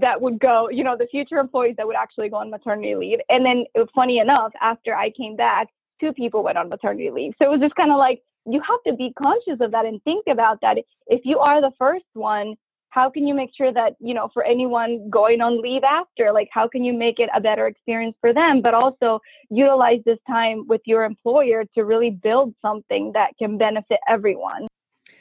that 0.00 0.20
would 0.20 0.38
go, 0.38 0.68
you 0.70 0.84
know, 0.84 0.96
the 0.96 1.08
future 1.10 1.38
employees 1.38 1.74
that 1.78 1.86
would 1.86 1.96
actually 1.96 2.28
go 2.28 2.36
on 2.36 2.50
maternity 2.50 2.94
leave. 2.94 3.18
And 3.28 3.44
then, 3.44 3.64
funny 3.94 4.18
enough, 4.18 4.52
after 4.60 4.94
I 4.94 5.10
came 5.10 5.34
back, 5.34 5.68
two 6.00 6.12
people 6.12 6.42
went 6.42 6.58
on 6.58 6.68
maternity 6.68 7.10
leave. 7.10 7.32
So 7.38 7.46
it 7.46 7.50
was 7.50 7.60
just 7.60 7.74
kind 7.74 7.90
of 7.90 7.98
like, 7.98 8.22
you 8.46 8.60
have 8.60 8.80
to 8.86 8.96
be 8.96 9.12
conscious 9.18 9.58
of 9.60 9.72
that 9.72 9.86
and 9.86 10.02
think 10.04 10.26
about 10.30 10.60
that. 10.60 10.76
If 11.08 11.22
you 11.24 11.38
are 11.38 11.60
the 11.60 11.72
first 11.78 12.04
one, 12.12 12.54
how 12.90 13.08
can 13.08 13.26
you 13.26 13.34
make 13.34 13.50
sure 13.56 13.72
that 13.72 13.94
you 14.00 14.12
know 14.12 14.28
for 14.32 14.44
anyone 14.44 15.08
going 15.08 15.40
on 15.40 15.60
leave 15.62 15.82
after 15.84 16.32
like 16.32 16.48
how 16.52 16.68
can 16.68 16.84
you 16.84 16.92
make 16.92 17.18
it 17.18 17.30
a 17.34 17.40
better 17.40 17.66
experience 17.66 18.16
for 18.20 18.34
them 18.34 18.60
but 18.60 18.74
also 18.74 19.20
utilize 19.48 20.00
this 20.04 20.18
time 20.26 20.66
with 20.66 20.80
your 20.84 21.04
employer 21.04 21.64
to 21.74 21.84
really 21.84 22.10
build 22.10 22.54
something 22.60 23.12
that 23.14 23.30
can 23.38 23.56
benefit 23.56 23.98
everyone 24.08 24.66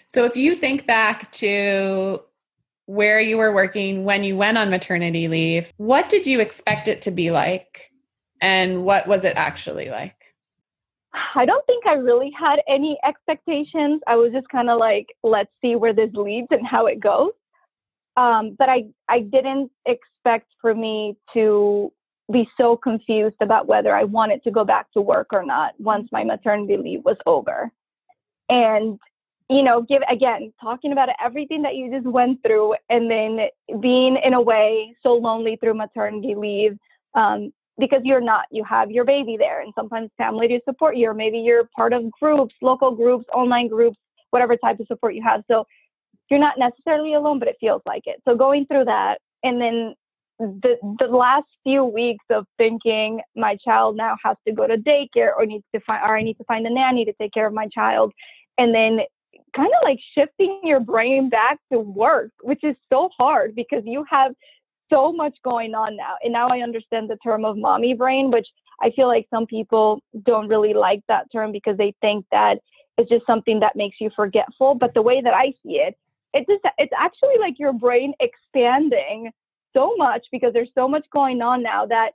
so 0.09 0.25
if 0.25 0.35
you 0.35 0.55
think 0.55 0.85
back 0.85 1.31
to 1.31 2.19
where 2.85 3.19
you 3.19 3.37
were 3.37 3.53
working 3.53 4.03
when 4.03 4.23
you 4.23 4.35
went 4.35 4.57
on 4.57 4.69
maternity 4.69 5.27
leave 5.27 5.71
what 5.77 6.09
did 6.09 6.27
you 6.27 6.39
expect 6.39 6.87
it 6.87 7.01
to 7.01 7.11
be 7.11 7.31
like 7.31 7.91
and 8.41 8.83
what 8.83 9.07
was 9.07 9.23
it 9.23 9.33
actually 9.35 9.89
like 9.89 10.15
I 11.35 11.45
don't 11.45 11.65
think 11.65 11.85
I 11.87 11.93
really 11.93 12.31
had 12.39 12.59
any 12.67 12.97
expectations. 13.03 14.01
I 14.05 14.15
was 14.15 14.31
just 14.31 14.47
kind 14.49 14.69
of 14.69 14.77
like, 14.77 15.07
let's 15.23 15.49
see 15.59 15.75
where 15.75 15.93
this 15.93 16.11
leads 16.13 16.47
and 16.51 16.65
how 16.65 16.85
it 16.85 16.99
goes. 16.99 17.31
Um, 18.17 18.55
but 18.57 18.69
I, 18.69 18.85
I 19.07 19.21
didn't 19.21 19.71
expect 19.85 20.47
for 20.61 20.73
me 20.75 21.15
to 21.33 21.91
be 22.31 22.47
so 22.57 22.75
confused 22.75 23.37
about 23.41 23.67
whether 23.67 23.95
I 23.95 24.03
wanted 24.03 24.43
to 24.43 24.51
go 24.51 24.63
back 24.63 24.91
to 24.93 25.01
work 25.01 25.27
or 25.31 25.43
not 25.43 25.73
once 25.79 26.09
my 26.11 26.23
maternity 26.23 26.77
leave 26.77 27.03
was 27.03 27.17
over. 27.25 27.71
And, 28.49 28.99
you 29.49 29.63
know, 29.63 29.81
give 29.81 30.01
again, 30.09 30.53
talking 30.61 30.91
about 30.91 31.09
everything 31.23 31.61
that 31.63 31.75
you 31.75 31.91
just 31.91 32.05
went 32.05 32.43
through 32.43 32.75
and 32.89 33.09
then 33.09 33.47
being 33.79 34.17
in 34.23 34.33
a 34.33 34.41
way 34.41 34.95
so 35.01 35.13
lonely 35.13 35.55
through 35.55 35.75
maternity 35.75 36.35
leave. 36.35 36.77
Um, 37.15 37.51
because 37.79 38.01
you're 38.03 38.19
not, 38.21 38.45
you 38.51 38.63
have 38.65 38.91
your 38.91 39.05
baby 39.05 39.37
there 39.39 39.61
and 39.61 39.73
sometimes 39.73 40.11
family 40.17 40.49
to 40.49 40.59
support 40.65 40.97
you, 40.97 41.07
or 41.09 41.13
maybe 41.13 41.39
you're 41.39 41.69
part 41.75 41.93
of 41.93 42.11
groups, 42.11 42.53
local 42.61 42.91
groups, 42.91 43.25
online 43.33 43.69
groups, 43.69 43.97
whatever 44.31 44.57
type 44.57 44.79
of 44.81 44.87
support 44.87 45.15
you 45.15 45.23
have. 45.23 45.43
So 45.49 45.65
you're 46.29 46.39
not 46.39 46.57
necessarily 46.57 47.13
alone, 47.13 47.39
but 47.39 47.47
it 47.47 47.57
feels 47.59 47.81
like 47.85 48.03
it. 48.05 48.21
So 48.27 48.35
going 48.35 48.65
through 48.65 48.85
that, 48.85 49.19
and 49.43 49.61
then 49.61 49.95
the 50.39 50.77
the 50.99 51.07
last 51.07 51.47
few 51.63 51.83
weeks 51.83 52.23
of 52.29 52.45
thinking 52.57 53.19
my 53.35 53.57
child 53.57 53.97
now 53.97 54.15
has 54.23 54.37
to 54.47 54.53
go 54.53 54.67
to 54.67 54.77
daycare 54.77 55.31
or 55.37 55.45
needs 55.45 55.65
to 55.75 55.81
find 55.81 56.01
or 56.03 56.17
I 56.17 56.23
need 56.23 56.37
to 56.37 56.45
find 56.45 56.65
a 56.65 56.69
nanny 56.69 57.03
to 57.05 57.13
take 57.13 57.33
care 57.33 57.47
of 57.47 57.53
my 57.53 57.67
child, 57.67 58.13
and 58.57 58.73
then 58.73 58.99
kind 59.55 59.67
of 59.67 59.83
like 59.83 59.99
shifting 60.15 60.61
your 60.63 60.79
brain 60.79 61.29
back 61.29 61.57
to 61.71 61.79
work, 61.79 62.31
which 62.41 62.63
is 62.63 62.75
so 62.91 63.09
hard 63.17 63.55
because 63.55 63.83
you 63.85 64.05
have 64.09 64.33
so 64.91 65.11
much 65.11 65.35
going 65.43 65.75
on 65.75 65.95
now. 65.95 66.15
And 66.23 66.33
now 66.33 66.47
I 66.49 66.59
understand 66.59 67.09
the 67.09 67.17
term 67.17 67.45
of 67.45 67.57
mommy 67.57 67.93
brain, 67.93 68.31
which 68.31 68.47
I 68.81 68.91
feel 68.91 69.07
like 69.07 69.27
some 69.29 69.45
people 69.45 70.01
don't 70.23 70.47
really 70.47 70.73
like 70.73 71.01
that 71.07 71.31
term 71.31 71.51
because 71.51 71.77
they 71.77 71.93
think 72.01 72.25
that 72.31 72.59
it's 72.97 73.09
just 73.09 73.25
something 73.25 73.59
that 73.59 73.75
makes 73.75 73.97
you 73.99 74.09
forgetful. 74.15 74.75
But 74.75 74.93
the 74.93 75.01
way 75.01 75.21
that 75.21 75.33
I 75.33 75.53
see 75.63 75.77
it 75.77 75.95
it's 76.33 76.47
just 76.47 76.63
it's 76.77 76.93
actually 76.97 77.37
like 77.39 77.57
your 77.57 77.73
brain 77.73 78.13
expanding 78.19 79.31
so 79.73 79.95
much 79.97 80.25
because 80.31 80.53
there's 80.53 80.71
so 80.75 80.87
much 80.87 81.05
going 81.11 81.41
on 81.41 81.61
now 81.63 81.85
that 81.85 82.11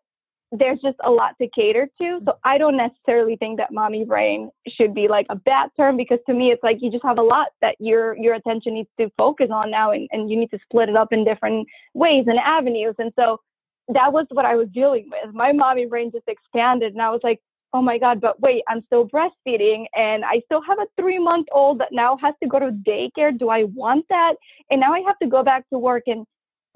there's 0.53 0.81
just 0.81 0.97
a 1.05 1.11
lot 1.11 1.35
to 1.41 1.49
cater 1.49 1.89
to. 1.99 2.05
Mm. 2.05 2.25
So 2.25 2.39
I 2.45 2.59
don't 2.59 2.77
necessarily 2.77 3.37
think 3.37 3.59
that 3.59 3.73
mommy 3.73 4.05
brain 4.05 4.51
should 4.69 4.95
be 4.95 5.09
like 5.09 5.27
a 5.31 5.37
bad 5.37 5.71
term 5.77 5.97
because 5.97 6.19
to 6.27 6.35
me 6.35 6.51
it's 6.53 6.63
like 6.63 6.79
you 6.81 6.91
just 6.91 7.05
have 7.05 7.19
a 7.19 7.23
lot 7.23 7.49
that 7.61 7.77
your 7.79 8.17
your 8.17 8.35
attention 8.35 8.75
needs 8.75 8.89
to 9.01 9.11
focus 9.19 9.49
on 9.51 9.71
now 9.71 9.91
and, 9.91 10.09
and 10.13 10.31
you 10.31 10.39
need 10.39 10.51
to 10.51 10.59
split 10.65 10.89
it 10.89 10.97
up 10.97 11.13
in 11.13 11.25
different 11.25 11.67
ways 11.95 12.25
and 12.27 12.39
avenues. 12.39 12.95
And 12.99 13.13
so 13.17 13.41
that 13.89 14.13
was 14.13 14.27
what 14.31 14.47
I 14.47 14.55
was 14.55 14.69
dealing 14.73 15.11
with. 15.11 15.35
My 15.35 15.53
mommy 15.53 15.87
brain 15.87 16.11
just 16.13 16.29
expanded 16.29 16.93
and 16.93 17.03
I 17.03 17.11
was 17.11 17.21
like, 17.23 17.41
oh 17.75 17.83
my 17.83 17.99
God, 17.99 18.21
but 18.21 18.41
wait, 18.41 18.63
I'm 18.69 18.85
still 18.87 19.09
breastfeeding 19.09 19.87
and 19.95 20.25
I 20.25 20.41
still 20.45 20.63
have 20.63 20.79
a 20.79 20.87
three 20.99 21.19
month 21.19 21.49
old 21.51 21.81
that 21.81 21.89
now 21.91 22.17
has 22.23 22.35
to 22.41 22.49
go 22.49 22.61
to 22.61 22.71
daycare. 22.71 23.37
Do 23.37 23.49
I 23.51 23.65
want 23.65 24.07
that? 24.09 24.35
And 24.71 24.81
now 24.81 24.95
I 24.95 25.01
have 25.01 25.19
to 25.19 25.27
go 25.27 25.43
back 25.43 25.69
to 25.71 25.79
work 25.79 26.05
and 26.07 26.25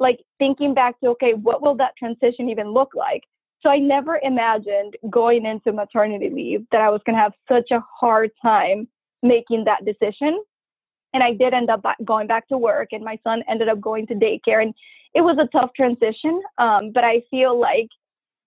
like 0.00 0.18
thinking 0.38 0.74
back 0.74 0.98
to, 1.00 1.10
okay, 1.10 1.34
what 1.34 1.62
will 1.62 1.76
that 1.76 1.96
transition 1.96 2.50
even 2.50 2.72
look 2.72 2.90
like? 2.96 3.22
So 3.62 3.70
I 3.70 3.78
never 3.78 4.20
imagined 4.22 4.96
going 5.08 5.46
into 5.46 5.72
maternity 5.72 6.30
leave 6.30 6.66
that 6.72 6.80
I 6.80 6.90
was 6.90 7.00
going 7.06 7.16
to 7.16 7.22
have 7.22 7.32
such 7.48 7.70
a 7.70 7.82
hard 8.00 8.30
time 8.42 8.88
making 9.22 9.64
that 9.64 9.84
decision. 9.84 10.42
And 11.14 11.22
I 11.22 11.32
did 11.32 11.54
end 11.54 11.70
up 11.70 11.84
going 12.04 12.26
back 12.26 12.46
to 12.48 12.58
work, 12.58 12.88
and 12.92 13.02
my 13.02 13.18
son 13.24 13.42
ended 13.48 13.68
up 13.68 13.80
going 13.80 14.06
to 14.08 14.14
daycare. 14.14 14.62
And 14.62 14.74
it 15.14 15.22
was 15.22 15.38
a 15.38 15.48
tough 15.56 15.70
transition, 15.74 16.40
um, 16.58 16.92
but 16.92 17.02
I 17.02 17.22
feel 17.30 17.58
like 17.58 17.88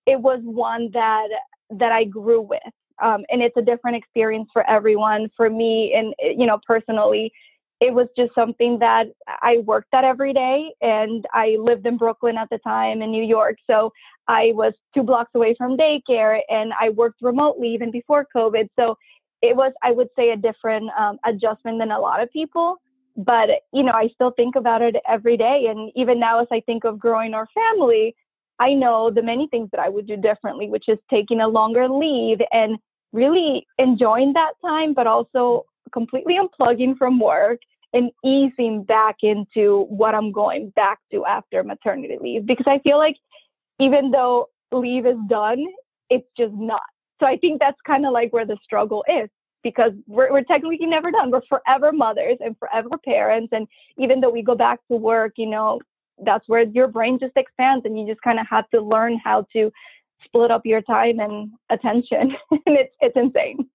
it 0.05 0.20
was 0.20 0.39
one 0.43 0.91
that 0.93 1.27
that 1.77 1.91
I 1.91 2.03
grew 2.05 2.41
with. 2.41 2.59
Um, 3.01 3.23
and 3.29 3.41
it's 3.41 3.57
a 3.57 3.61
different 3.61 3.97
experience 3.97 4.49
for 4.53 4.69
everyone. 4.69 5.29
For 5.35 5.49
me, 5.49 5.93
and 5.95 6.13
you 6.37 6.45
know, 6.45 6.59
personally, 6.65 7.31
it 7.81 7.91
was 7.91 8.07
just 8.15 8.33
something 8.35 8.77
that 8.77 9.05
I 9.27 9.57
worked 9.65 9.93
at 9.93 10.03
every 10.03 10.33
day. 10.33 10.71
And 10.81 11.25
I 11.33 11.57
lived 11.59 11.87
in 11.87 11.97
Brooklyn 11.97 12.37
at 12.37 12.47
the 12.51 12.59
time 12.59 13.01
in 13.01 13.09
New 13.09 13.23
York. 13.23 13.57
So 13.65 13.91
I 14.27 14.51
was 14.53 14.73
two 14.93 15.01
blocks 15.01 15.31
away 15.33 15.55
from 15.57 15.77
daycare 15.77 16.39
and 16.47 16.73
I 16.79 16.89
worked 16.89 17.23
remotely 17.23 17.69
even 17.73 17.89
before 17.89 18.27
COVID. 18.35 18.69
So 18.79 18.95
it 19.41 19.55
was, 19.55 19.73
I 19.81 19.91
would 19.91 20.09
say, 20.15 20.29
a 20.29 20.37
different 20.37 20.91
um, 20.95 21.17
adjustment 21.25 21.79
than 21.79 21.89
a 21.89 21.99
lot 21.99 22.21
of 22.21 22.31
people. 22.31 22.75
But, 23.17 23.49
you 23.73 23.81
know, 23.81 23.93
I 23.93 24.09
still 24.13 24.31
think 24.37 24.55
about 24.55 24.83
it 24.83 24.95
every 25.09 25.35
day. 25.35 25.65
And 25.67 25.91
even 25.95 26.19
now, 26.19 26.39
as 26.39 26.47
I 26.51 26.61
think 26.61 26.83
of 26.83 26.99
growing 26.99 27.33
our 27.33 27.47
family, 27.53 28.15
I 28.61 28.75
know 28.75 29.09
the 29.09 29.23
many 29.23 29.47
things 29.47 29.69
that 29.71 29.79
I 29.79 29.89
would 29.89 30.05
do 30.05 30.15
differently, 30.15 30.69
which 30.69 30.87
is 30.87 30.99
taking 31.09 31.41
a 31.41 31.47
longer 31.47 31.89
leave 31.89 32.37
and 32.51 32.77
really 33.11 33.65
enjoying 33.79 34.33
that 34.33 34.53
time, 34.61 34.93
but 34.93 35.07
also 35.07 35.65
completely 35.91 36.37
unplugging 36.37 36.95
from 36.95 37.19
work 37.19 37.59
and 37.93 38.11
easing 38.23 38.83
back 38.83 39.15
into 39.23 39.85
what 39.89 40.13
I'm 40.13 40.31
going 40.31 40.69
back 40.75 40.99
to 41.11 41.25
after 41.25 41.63
maternity 41.63 42.19
leave. 42.21 42.45
Because 42.45 42.67
I 42.67 42.77
feel 42.79 42.99
like 42.99 43.15
even 43.79 44.11
though 44.11 44.49
leave 44.71 45.07
is 45.07 45.17
done, 45.27 45.65
it's 46.11 46.27
just 46.37 46.53
not. 46.53 46.81
So 47.19 47.25
I 47.25 47.37
think 47.37 47.59
that's 47.59 47.81
kind 47.85 48.05
of 48.05 48.13
like 48.13 48.31
where 48.31 48.45
the 48.45 48.57
struggle 48.63 49.03
is 49.09 49.27
because 49.63 49.91
we're, 50.05 50.31
we're 50.31 50.43
technically 50.43 50.85
never 50.85 51.09
done. 51.09 51.31
We're 51.31 51.41
forever 51.49 51.91
mothers 51.91 52.37
and 52.39 52.55
forever 52.59 52.89
parents. 53.03 53.49
And 53.53 53.67
even 53.97 54.21
though 54.21 54.29
we 54.29 54.43
go 54.43 54.55
back 54.55 54.79
to 54.91 54.97
work, 54.97 55.33
you 55.37 55.47
know, 55.47 55.79
that's 56.21 56.47
where 56.47 56.63
your 56.63 56.87
brain 56.87 57.19
just 57.19 57.35
expands 57.35 57.85
and 57.85 57.99
you 57.99 58.07
just 58.07 58.21
kind 58.21 58.39
of 58.39 58.47
have 58.49 58.69
to 58.69 58.81
learn 58.81 59.19
how 59.23 59.45
to 59.53 59.71
split 60.23 60.51
up 60.51 60.65
your 60.65 60.81
time 60.81 61.19
and 61.19 61.51
attention. 61.69 62.35
and 62.51 62.61
it's, 62.67 62.95
it's 63.01 63.15
insane. 63.15 63.67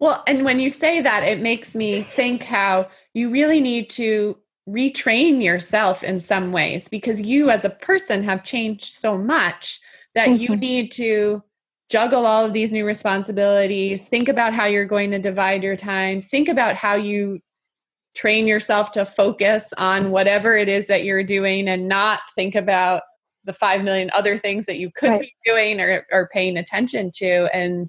Well, 0.00 0.22
and 0.26 0.44
when 0.44 0.60
you 0.60 0.70
say 0.70 1.00
that, 1.00 1.24
it 1.24 1.40
makes 1.40 1.74
me 1.74 2.02
think 2.02 2.44
how 2.44 2.88
you 3.14 3.30
really 3.30 3.60
need 3.60 3.90
to 3.90 4.36
retrain 4.68 5.42
yourself 5.42 6.04
in 6.04 6.20
some 6.20 6.52
ways 6.52 6.88
because 6.88 7.20
you 7.20 7.50
as 7.50 7.64
a 7.64 7.70
person 7.70 8.22
have 8.22 8.44
changed 8.44 8.84
so 8.84 9.16
much 9.16 9.80
that 10.14 10.28
mm-hmm. 10.28 10.42
you 10.42 10.56
need 10.56 10.92
to 10.92 11.42
juggle 11.88 12.26
all 12.26 12.44
of 12.44 12.52
these 12.52 12.70
new 12.70 12.84
responsibilities 12.84 14.08
think 14.08 14.28
about 14.28 14.52
how 14.52 14.66
you're 14.66 14.84
going 14.84 15.10
to 15.10 15.18
divide 15.18 15.62
your 15.62 15.74
time 15.74 16.20
think 16.20 16.50
about 16.50 16.74
how 16.74 16.94
you 16.94 17.40
train 18.18 18.48
yourself 18.48 18.90
to 18.90 19.04
focus 19.04 19.72
on 19.78 20.10
whatever 20.10 20.56
it 20.56 20.68
is 20.68 20.88
that 20.88 21.04
you're 21.04 21.22
doing 21.22 21.68
and 21.68 21.86
not 21.86 22.18
think 22.34 22.56
about 22.56 23.02
the 23.44 23.52
5 23.52 23.84
million 23.84 24.10
other 24.12 24.36
things 24.36 24.66
that 24.66 24.78
you 24.78 24.90
could 24.90 25.10
right. 25.10 25.20
be 25.20 25.34
doing 25.46 25.80
or, 25.80 26.04
or 26.10 26.28
paying 26.32 26.56
attention 26.56 27.12
to 27.14 27.48
and 27.54 27.86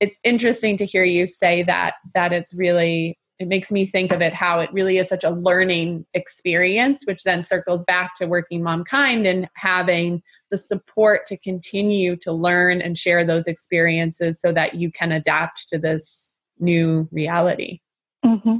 it's 0.00 0.18
interesting 0.24 0.76
to 0.76 0.84
hear 0.84 1.04
you 1.04 1.24
say 1.24 1.62
that 1.62 1.94
that 2.14 2.32
it's 2.32 2.52
really 2.52 3.16
it 3.38 3.46
makes 3.46 3.70
me 3.70 3.86
think 3.86 4.10
of 4.10 4.20
it 4.20 4.34
how 4.34 4.58
it 4.58 4.72
really 4.72 4.98
is 4.98 5.08
such 5.08 5.22
a 5.22 5.30
learning 5.30 6.04
experience 6.14 7.04
which 7.06 7.22
then 7.22 7.40
circles 7.40 7.84
back 7.84 8.16
to 8.16 8.26
working 8.26 8.60
momkind 8.60 9.24
and 9.24 9.48
having 9.54 10.20
the 10.50 10.58
support 10.58 11.26
to 11.26 11.38
continue 11.38 12.16
to 12.16 12.32
learn 12.32 12.82
and 12.82 12.98
share 12.98 13.24
those 13.24 13.46
experiences 13.46 14.40
so 14.40 14.50
that 14.50 14.74
you 14.74 14.90
can 14.90 15.12
adapt 15.12 15.68
to 15.68 15.78
this 15.78 16.32
new 16.58 17.08
reality 17.12 17.78
mm-hmm. 18.26 18.56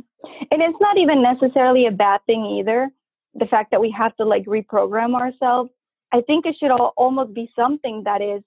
And 0.51 0.63
it's 0.63 0.79
not 0.81 0.99
even 0.99 1.23
necessarily 1.23 1.87
a 1.87 1.91
bad 1.91 2.21
thing 2.27 2.45
either 2.45 2.91
the 3.35 3.47
fact 3.47 3.71
that 3.71 3.81
we 3.81 3.91
have 3.91 4.15
to 4.17 4.25
like 4.25 4.45
reprogram 4.47 5.15
ourselves 5.15 5.71
i 6.13 6.21
think 6.23 6.47
it 6.47 6.57
should 6.59 6.71
all, 6.71 6.93
almost 6.97 7.35
be 7.35 7.51
something 7.57 8.03
that 8.05 8.21
is 8.21 8.43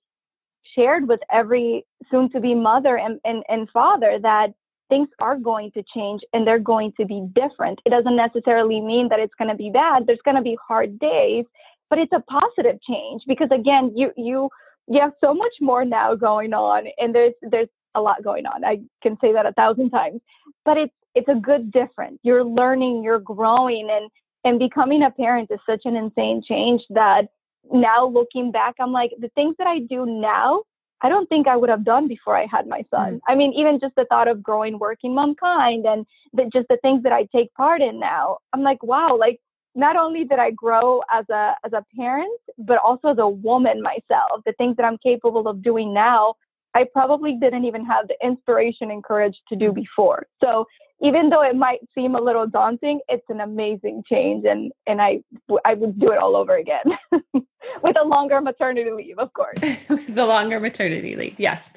shared 0.75 1.07
with 1.07 1.19
every 1.31 1.85
soon 2.09 2.29
to 2.31 2.39
be 2.39 2.53
mother 2.53 2.97
and, 2.97 3.19
and, 3.25 3.43
and 3.49 3.69
father 3.71 4.19
that 4.21 4.53
things 4.89 5.07
are 5.19 5.37
going 5.37 5.71
to 5.71 5.83
change 5.95 6.21
and 6.33 6.45
they're 6.45 6.59
going 6.59 6.91
to 6.97 7.05
be 7.05 7.25
different. 7.33 7.79
It 7.85 7.89
doesn't 7.89 8.15
necessarily 8.15 8.81
mean 8.81 9.07
that 9.09 9.19
it's 9.19 9.33
going 9.39 9.49
to 9.49 9.55
be 9.55 9.69
bad. 9.69 10.05
There's 10.05 10.19
going 10.23 10.35
to 10.35 10.41
be 10.41 10.57
hard 10.67 10.99
days, 10.99 11.45
but 11.89 11.97
it's 11.97 12.11
a 12.13 12.19
positive 12.29 12.79
change 12.87 13.23
because 13.27 13.49
again, 13.51 13.91
you 13.95 14.11
you 14.17 14.49
you 14.87 14.99
have 14.99 15.13
so 15.21 15.33
much 15.33 15.53
more 15.61 15.85
now 15.85 16.13
going 16.13 16.53
on 16.53 16.87
and 16.97 17.15
there's 17.15 17.33
there's 17.41 17.69
a 17.95 18.01
lot 18.01 18.23
going 18.23 18.45
on. 18.45 18.63
I 18.65 18.81
can 19.01 19.17
say 19.21 19.33
that 19.33 19.45
a 19.45 19.53
thousand 19.53 19.89
times. 19.89 20.21
But 20.65 20.77
it's 20.77 20.93
it's 21.15 21.27
a 21.29 21.35
good 21.35 21.71
difference. 21.71 22.19
You're 22.23 22.43
learning, 22.43 23.03
you're 23.03 23.19
growing 23.19 23.89
and 23.91 24.09
and 24.43 24.57
becoming 24.57 25.03
a 25.03 25.11
parent 25.11 25.49
is 25.51 25.59
such 25.69 25.81
an 25.85 25.95
insane 25.95 26.41
change 26.47 26.81
that 26.89 27.27
now 27.71 28.07
looking 28.07 28.51
back, 28.51 28.75
I'm 28.79 28.91
like, 28.91 29.11
the 29.19 29.29
things 29.29 29.55
that 29.59 29.67
I 29.67 29.79
do 29.79 30.05
now, 30.05 30.63
I 31.01 31.09
don't 31.09 31.27
think 31.29 31.47
I 31.47 31.55
would 31.55 31.69
have 31.69 31.83
done 31.83 32.07
before 32.07 32.35
I 32.35 32.47
had 32.47 32.67
my 32.67 32.83
son. 32.89 33.13
Mm-hmm. 33.13 33.31
I 33.31 33.35
mean, 33.35 33.53
even 33.53 33.79
just 33.79 33.95
the 33.95 34.05
thought 34.05 34.27
of 34.27 34.41
growing 34.41 34.79
working 34.79 35.11
momkind 35.11 35.85
and 35.85 36.05
the, 36.33 36.49
just 36.51 36.67
the 36.69 36.77
things 36.81 37.03
that 37.03 37.11
I 37.11 37.27
take 37.33 37.53
part 37.53 37.81
in 37.81 37.99
now, 37.99 38.39
I'm 38.53 38.61
like, 38.63 38.81
wow, 38.83 39.15
like 39.17 39.39
not 39.75 39.95
only 39.95 40.25
did 40.25 40.39
I 40.39 40.51
grow 40.51 41.01
as 41.11 41.25
a 41.29 41.53
as 41.63 41.73
a 41.73 41.83
parent, 41.95 42.39
but 42.57 42.77
also 42.77 43.09
as 43.09 43.17
a 43.19 43.27
woman 43.27 43.81
myself. 43.81 44.41
The 44.45 44.53
things 44.57 44.75
that 44.77 44.85
I'm 44.85 44.97
capable 44.97 45.47
of 45.47 45.63
doing 45.63 45.93
now, 45.93 46.35
I 46.73 46.85
probably 46.91 47.37
didn't 47.39 47.65
even 47.65 47.85
have 47.85 48.07
the 48.07 48.15
inspiration 48.23 48.91
and 48.91 49.03
courage 49.03 49.37
to 49.49 49.55
do 49.55 49.71
before. 49.71 50.27
So 50.43 50.65
even 51.01 51.29
though 51.29 51.41
it 51.41 51.55
might 51.55 51.79
seem 51.95 52.15
a 52.15 52.21
little 52.21 52.47
daunting, 52.47 52.99
it's 53.09 53.25
an 53.29 53.41
amazing 53.41 54.03
change, 54.07 54.45
and 54.45 54.71
and 54.85 55.01
I 55.01 55.21
I 55.65 55.73
would 55.73 55.99
do 55.99 56.11
it 56.11 56.17
all 56.17 56.35
over 56.35 56.55
again 56.55 56.83
with 57.33 57.95
a 57.99 58.05
longer 58.05 58.39
maternity 58.41 58.91
leave, 58.91 59.17
of 59.17 59.33
course. 59.33 59.57
the 60.09 60.25
longer 60.25 60.59
maternity 60.59 61.15
leave, 61.15 61.39
yes. 61.39 61.73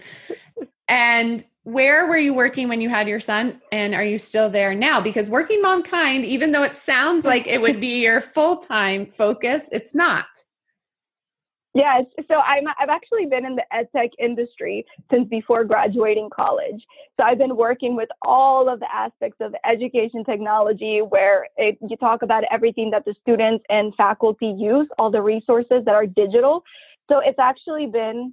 And 0.89 1.45
where 1.63 2.07
were 2.07 2.19
you 2.19 2.35
working 2.35 2.69
when 2.69 2.83
you 2.83 2.91
had 2.91 3.09
your 3.09 3.21
son, 3.21 3.61
and 3.73 3.95
are 3.95 4.05
you 4.05 4.19
still 4.19 4.51
there 4.51 4.75
now? 4.75 5.01
Because 5.01 5.31
working 5.31 5.63
momkind, 5.63 6.25
even 6.25 6.53
though 6.53 6.63
it 6.63 6.77
sounds 6.77 7.25
like 7.25 7.47
it 7.47 7.63
would 7.63 7.81
be 7.81 8.03
your 8.03 8.21
full 8.21 8.59
time 8.59 9.07
focus, 9.07 9.69
it's 9.73 9.95
not. 9.95 10.27
Yes. 11.75 12.05
So 12.29 12.37
I'm, 12.37 12.65
I've 12.79 12.89
actually 12.89 13.27
been 13.27 13.45
in 13.45 13.57
the 13.57 13.65
ed 13.75 13.89
tech 13.95 14.11
industry 14.21 14.87
since 15.11 15.29
before 15.29 15.65
graduating 15.65 16.31
college. 16.35 16.81
So 17.17 17.25
I've 17.25 17.39
been 17.39 17.57
working 17.57 17.97
with 17.97 18.09
all 18.23 18.69
of 18.69 18.79
the 18.79 18.87
aspects 18.95 19.39
of 19.41 19.55
education 19.69 20.25
technology 20.25 21.01
where 21.03 21.49
it, 21.57 21.77
you 21.89 21.97
talk 21.97 22.23
about 22.23 22.45
everything 22.53 22.91
that 22.93 23.05
the 23.05 23.15
students 23.21 23.65
and 23.71 23.93
faculty 23.97 24.55
use, 24.57 24.87
all 24.99 25.11
the 25.11 25.21
resources 25.21 25.85
that 25.85 25.95
are 25.97 26.07
digital. 26.07 26.63
So 27.11 27.19
it's 27.19 27.41
actually 27.41 27.87
been 27.87 28.33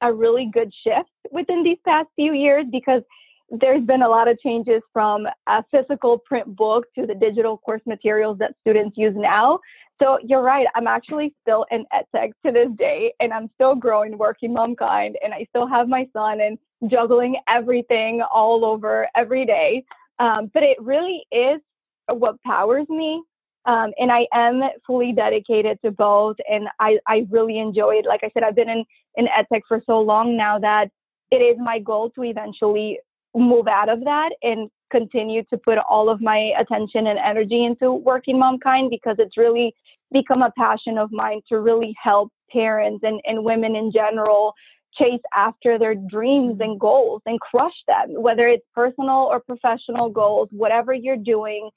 a 0.00 0.12
really 0.12 0.48
good 0.52 0.72
shift 0.84 1.10
within 1.32 1.64
these 1.64 1.78
past 1.84 2.08
few 2.14 2.34
years 2.34 2.66
because 2.70 3.02
there's 3.50 3.84
been 3.84 4.02
a 4.02 4.08
lot 4.08 4.28
of 4.28 4.38
changes 4.38 4.80
from 4.92 5.26
a 5.48 5.64
physical 5.72 6.18
print 6.18 6.54
book 6.54 6.86
to 6.94 7.04
the 7.04 7.14
digital 7.14 7.58
course 7.58 7.82
materials 7.84 8.38
that 8.38 8.54
students 8.60 8.96
use 8.96 9.14
now. 9.16 9.58
So 10.00 10.18
you're 10.24 10.42
right. 10.42 10.66
I'm 10.74 10.86
actually 10.86 11.34
still 11.42 11.66
in 11.70 11.84
EdTech 11.92 12.32
to 12.46 12.52
this 12.52 12.68
day, 12.78 13.12
and 13.20 13.32
I'm 13.32 13.50
still 13.54 13.74
growing, 13.74 14.16
working 14.16 14.54
momkind, 14.54 15.14
and 15.22 15.34
I 15.34 15.46
still 15.50 15.66
have 15.66 15.88
my 15.88 16.08
son 16.14 16.40
and 16.40 16.58
juggling 16.90 17.36
everything 17.48 18.22
all 18.22 18.64
over 18.64 19.08
every 19.14 19.44
day. 19.44 19.84
Um, 20.18 20.50
but 20.54 20.62
it 20.62 20.80
really 20.80 21.24
is 21.30 21.60
what 22.08 22.42
powers 22.42 22.88
me. 22.88 23.22
Um, 23.66 23.92
and 23.98 24.10
I 24.10 24.26
am 24.32 24.62
fully 24.86 25.12
dedicated 25.12 25.78
to 25.84 25.90
both, 25.90 26.36
and 26.50 26.68
I, 26.78 26.98
I 27.06 27.26
really 27.30 27.58
enjoy 27.58 27.96
it. 27.96 28.06
Like 28.06 28.20
I 28.22 28.30
said, 28.32 28.42
I've 28.42 28.56
been 28.56 28.70
in, 28.70 28.84
in 29.16 29.26
EdTech 29.26 29.62
for 29.68 29.82
so 29.84 30.00
long 30.00 30.34
now 30.34 30.58
that 30.58 30.88
it 31.30 31.36
is 31.36 31.58
my 31.58 31.78
goal 31.78 32.10
to 32.10 32.24
eventually 32.24 32.98
move 33.34 33.68
out 33.68 33.88
of 33.88 34.00
that 34.04 34.30
and 34.42 34.70
continue 34.90 35.42
to 35.44 35.56
put 35.56 35.78
all 35.78 36.10
of 36.10 36.20
my 36.20 36.52
attention 36.58 37.06
and 37.06 37.18
energy 37.18 37.64
into 37.64 37.92
working 37.92 38.36
momkind 38.36 38.90
because 38.90 39.16
it's 39.18 39.36
really 39.36 39.74
become 40.12 40.42
a 40.42 40.52
passion 40.58 40.98
of 40.98 41.12
mine 41.12 41.40
to 41.48 41.60
really 41.60 41.94
help 42.02 42.32
parents 42.50 43.04
and, 43.04 43.20
and 43.24 43.44
women 43.44 43.76
in 43.76 43.92
general 43.92 44.52
chase 44.98 45.20
after 45.34 45.78
their 45.78 45.94
dreams 45.94 46.54
mm-hmm. 46.54 46.62
and 46.62 46.80
goals 46.80 47.22
and 47.26 47.38
crush 47.40 47.74
them, 47.86 48.20
whether 48.20 48.48
it's 48.48 48.66
personal 48.74 49.28
or 49.30 49.40
professional 49.40 50.10
goals, 50.10 50.48
whatever 50.50 50.92
you're 50.92 51.16
doing. 51.16 51.70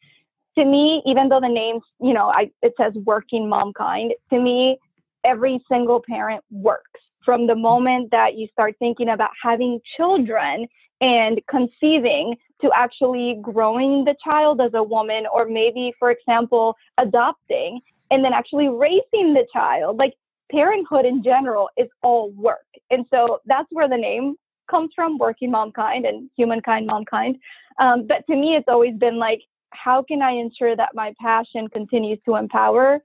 To 0.58 0.66
me, 0.66 1.02
even 1.06 1.30
though 1.30 1.40
the 1.40 1.48
name, 1.48 1.80
you 2.02 2.14
know, 2.14 2.30
I, 2.30 2.52
it 2.62 2.74
says 2.80 2.94
working 3.06 3.50
momkind, 3.50 4.12
to 4.32 4.40
me, 4.40 4.78
every 5.24 5.60
single 5.70 6.04
parent 6.08 6.44
works 6.52 7.00
from 7.26 7.48
the 7.48 7.56
moment 7.56 8.12
that 8.12 8.36
you 8.36 8.48
start 8.52 8.76
thinking 8.80 9.10
about 9.10 9.32
having 9.42 9.80
children 9.98 10.68
and 11.02 11.42
conceiving 11.50 12.36
to 12.62 12.70
actually 12.76 13.40
growing 13.42 14.06
the 14.06 14.16
child 14.24 14.62
as 14.62 14.72
a 14.74 14.84
woman 14.84 15.26
or 15.34 15.46
maybe 15.46 15.94
for 16.00 16.12
example 16.12 16.76
adopting 16.98 17.80
and 18.12 18.24
then 18.24 18.34
actually 18.34 18.70
raising 18.70 19.34
the 19.34 19.46
child. 19.52 19.98
Like 19.98 20.14
parenthood 20.52 21.06
in 21.06 21.24
general 21.24 21.70
is 21.78 21.88
all 22.04 22.32
work. 22.32 22.68
And 22.90 23.06
so 23.10 23.40
that's 23.46 23.68
where 23.72 23.90
the 23.90 23.98
name 23.98 24.36
comes 24.70 24.92
from 24.96 25.18
working 25.18 25.52
momkind 25.52 26.08
and 26.08 26.30
humankind 26.36 26.90
momkind 26.90 27.40
um, 27.80 28.08
but 28.08 28.26
to 28.28 28.36
me 28.36 28.56
it's 28.56 28.68
always 28.68 28.96
been 28.96 29.18
like 29.18 29.42
how 29.72 30.02
can 30.02 30.22
i 30.22 30.32
ensure 30.32 30.76
that 30.76 30.90
my 30.94 31.14
passion 31.20 31.68
continues 31.68 32.20
to 32.26 32.36
empower 32.36 33.00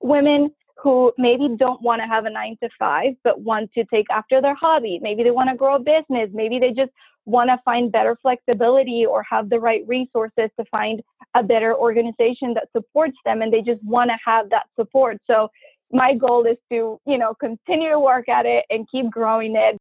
women 0.00 0.50
who 0.76 1.12
maybe 1.16 1.48
don't 1.56 1.80
want 1.80 2.02
to 2.02 2.06
have 2.06 2.26
a 2.26 2.30
nine 2.30 2.56
to 2.62 2.68
five, 2.78 3.14
but 3.24 3.40
want 3.40 3.72
to 3.72 3.84
take 3.86 4.06
after 4.10 4.42
their 4.42 4.54
hobby. 4.54 4.98
Maybe 5.00 5.22
they 5.22 5.30
want 5.30 5.48
to 5.50 5.56
grow 5.56 5.76
a 5.76 5.78
business. 5.78 6.28
Maybe 6.32 6.58
they 6.58 6.70
just 6.70 6.92
want 7.24 7.50
to 7.50 7.58
find 7.64 7.90
better 7.90 8.16
flexibility 8.22 9.04
or 9.04 9.22
have 9.24 9.50
the 9.50 9.58
right 9.58 9.82
resources 9.86 10.50
to 10.58 10.64
find 10.70 11.02
a 11.34 11.42
better 11.42 11.74
organization 11.74 12.54
that 12.54 12.68
supports 12.74 13.16
them 13.24 13.42
and 13.42 13.52
they 13.52 13.62
just 13.62 13.82
want 13.82 14.10
to 14.10 14.16
have 14.24 14.48
that 14.50 14.66
support. 14.78 15.18
So 15.26 15.50
my 15.92 16.14
goal 16.14 16.46
is 16.46 16.56
to, 16.70 17.00
you 17.06 17.18
know, 17.18 17.34
continue 17.34 17.90
to 17.90 18.00
work 18.00 18.28
at 18.28 18.46
it 18.46 18.64
and 18.70 18.86
keep 18.90 19.10
growing 19.10 19.56
it. 19.56 19.76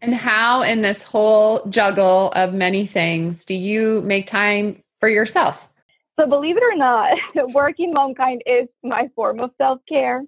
And 0.00 0.14
how 0.14 0.62
in 0.62 0.82
this 0.82 1.02
whole 1.02 1.64
juggle 1.66 2.30
of 2.34 2.54
many 2.54 2.86
things 2.86 3.44
do 3.44 3.54
you 3.54 4.00
make 4.02 4.26
time 4.26 4.80
for 5.00 5.08
yourself? 5.08 5.67
So 6.18 6.26
believe 6.26 6.56
it 6.56 6.62
or 6.62 6.76
not, 6.76 7.16
working 7.54 7.94
momkind 7.94 8.40
is 8.46 8.68
my 8.82 9.08
form 9.14 9.40
of 9.40 9.50
self-care. 9.58 10.24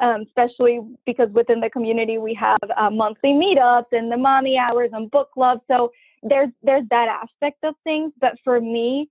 Um, 0.00 0.22
especially 0.22 0.80
because 1.06 1.28
within 1.30 1.60
the 1.60 1.70
community 1.70 2.18
we 2.18 2.34
have 2.34 2.58
uh, 2.76 2.90
monthly 2.90 3.30
meetups 3.30 3.92
and 3.92 4.10
the 4.10 4.16
mommy 4.16 4.58
hours 4.58 4.90
and 4.92 5.08
book 5.08 5.30
club. 5.30 5.60
So 5.70 5.92
there's 6.24 6.48
there's 6.64 6.82
that 6.90 7.06
aspect 7.06 7.58
of 7.62 7.76
things. 7.84 8.12
But 8.20 8.32
for 8.42 8.60
me, 8.60 9.08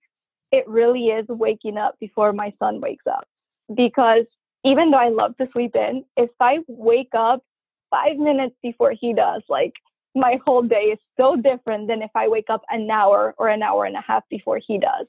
it 0.52 0.68
really 0.68 1.08
is 1.08 1.26
waking 1.30 1.78
up 1.78 1.96
before 2.02 2.34
my 2.34 2.54
son 2.60 2.82
wakes 2.82 3.06
up. 3.08 3.26
Because 3.74 4.26
even 4.66 4.92
though 4.92 4.98
I 4.98 5.08
love 5.08 5.38
to 5.38 5.48
sleep 5.54 5.74
in, 5.76 6.04
if 6.18 6.32
I 6.42 6.60
wake 6.68 7.14
up 7.18 7.44
five 7.90 8.18
minutes 8.18 8.56
before 8.62 8.92
he 8.92 9.14
does, 9.14 9.42
like 9.48 9.74
my 10.16 10.40
whole 10.46 10.62
day 10.62 10.92
is 10.94 11.00
so 11.18 11.36
different 11.36 11.88
than 11.88 12.02
if 12.02 12.12
I 12.14 12.28
wake 12.28 12.50
up 12.50 12.62
an 12.70 12.90
hour 12.92 13.34
or 13.38 13.48
an 13.48 13.64
hour 13.64 13.86
and 13.86 13.96
a 13.96 14.02
half 14.02 14.24
before 14.30 14.60
he 14.66 14.78
does. 14.78 15.08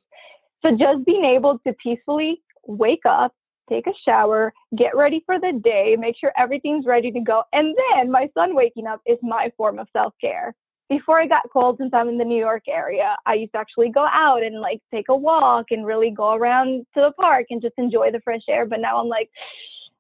So 0.65 0.71
just 0.73 1.05
being 1.05 1.25
able 1.25 1.59
to 1.67 1.73
peacefully 1.75 2.41
wake 2.67 3.05
up, 3.07 3.35
take 3.69 3.87
a 3.87 3.93
shower, 4.05 4.53
get 4.77 4.97
ready 4.97 5.23
for 5.27 5.39
the 5.39 5.61
day, 5.63 5.97
make 5.99 6.17
sure 6.19 6.33
everything's 6.39 6.87
ready 6.87 7.11
to 7.13 7.21
go. 7.21 7.43
And 7.53 7.75
then 7.93 8.11
my 8.11 8.29
son 8.35 8.55
waking 8.55 8.87
up 8.87 9.01
is 9.07 9.19
my 9.23 9.53
form 9.57 9.79
of 9.79 9.89
self 9.93 10.15
care. 10.21 10.55
Before 10.89 11.21
I 11.21 11.27
got 11.27 11.45
cold, 11.53 11.77
since 11.79 11.93
I'm 11.95 12.09
in 12.09 12.19
the 12.19 12.25
New 12.25 12.39
York 12.39 12.65
area, 12.69 13.17
I 13.27 13.35
used 13.35 13.53
to 13.53 13.59
actually 13.59 13.91
go 13.91 14.07
out 14.11 14.43
and 14.43 14.61
like 14.61 14.81
take 14.93 15.07
a 15.09 15.17
walk 15.17 15.67
and 15.71 15.87
really 15.87 16.11
go 16.11 16.35
around 16.35 16.87
to 16.95 17.01
the 17.01 17.13
park 17.13 17.47
and 17.51 17.61
just 17.61 17.75
enjoy 17.79 18.11
the 18.11 18.21
fresh 18.21 18.43
air. 18.49 18.67
But 18.67 18.81
now 18.81 19.01
I'm 19.01 19.09
like, 19.09 19.31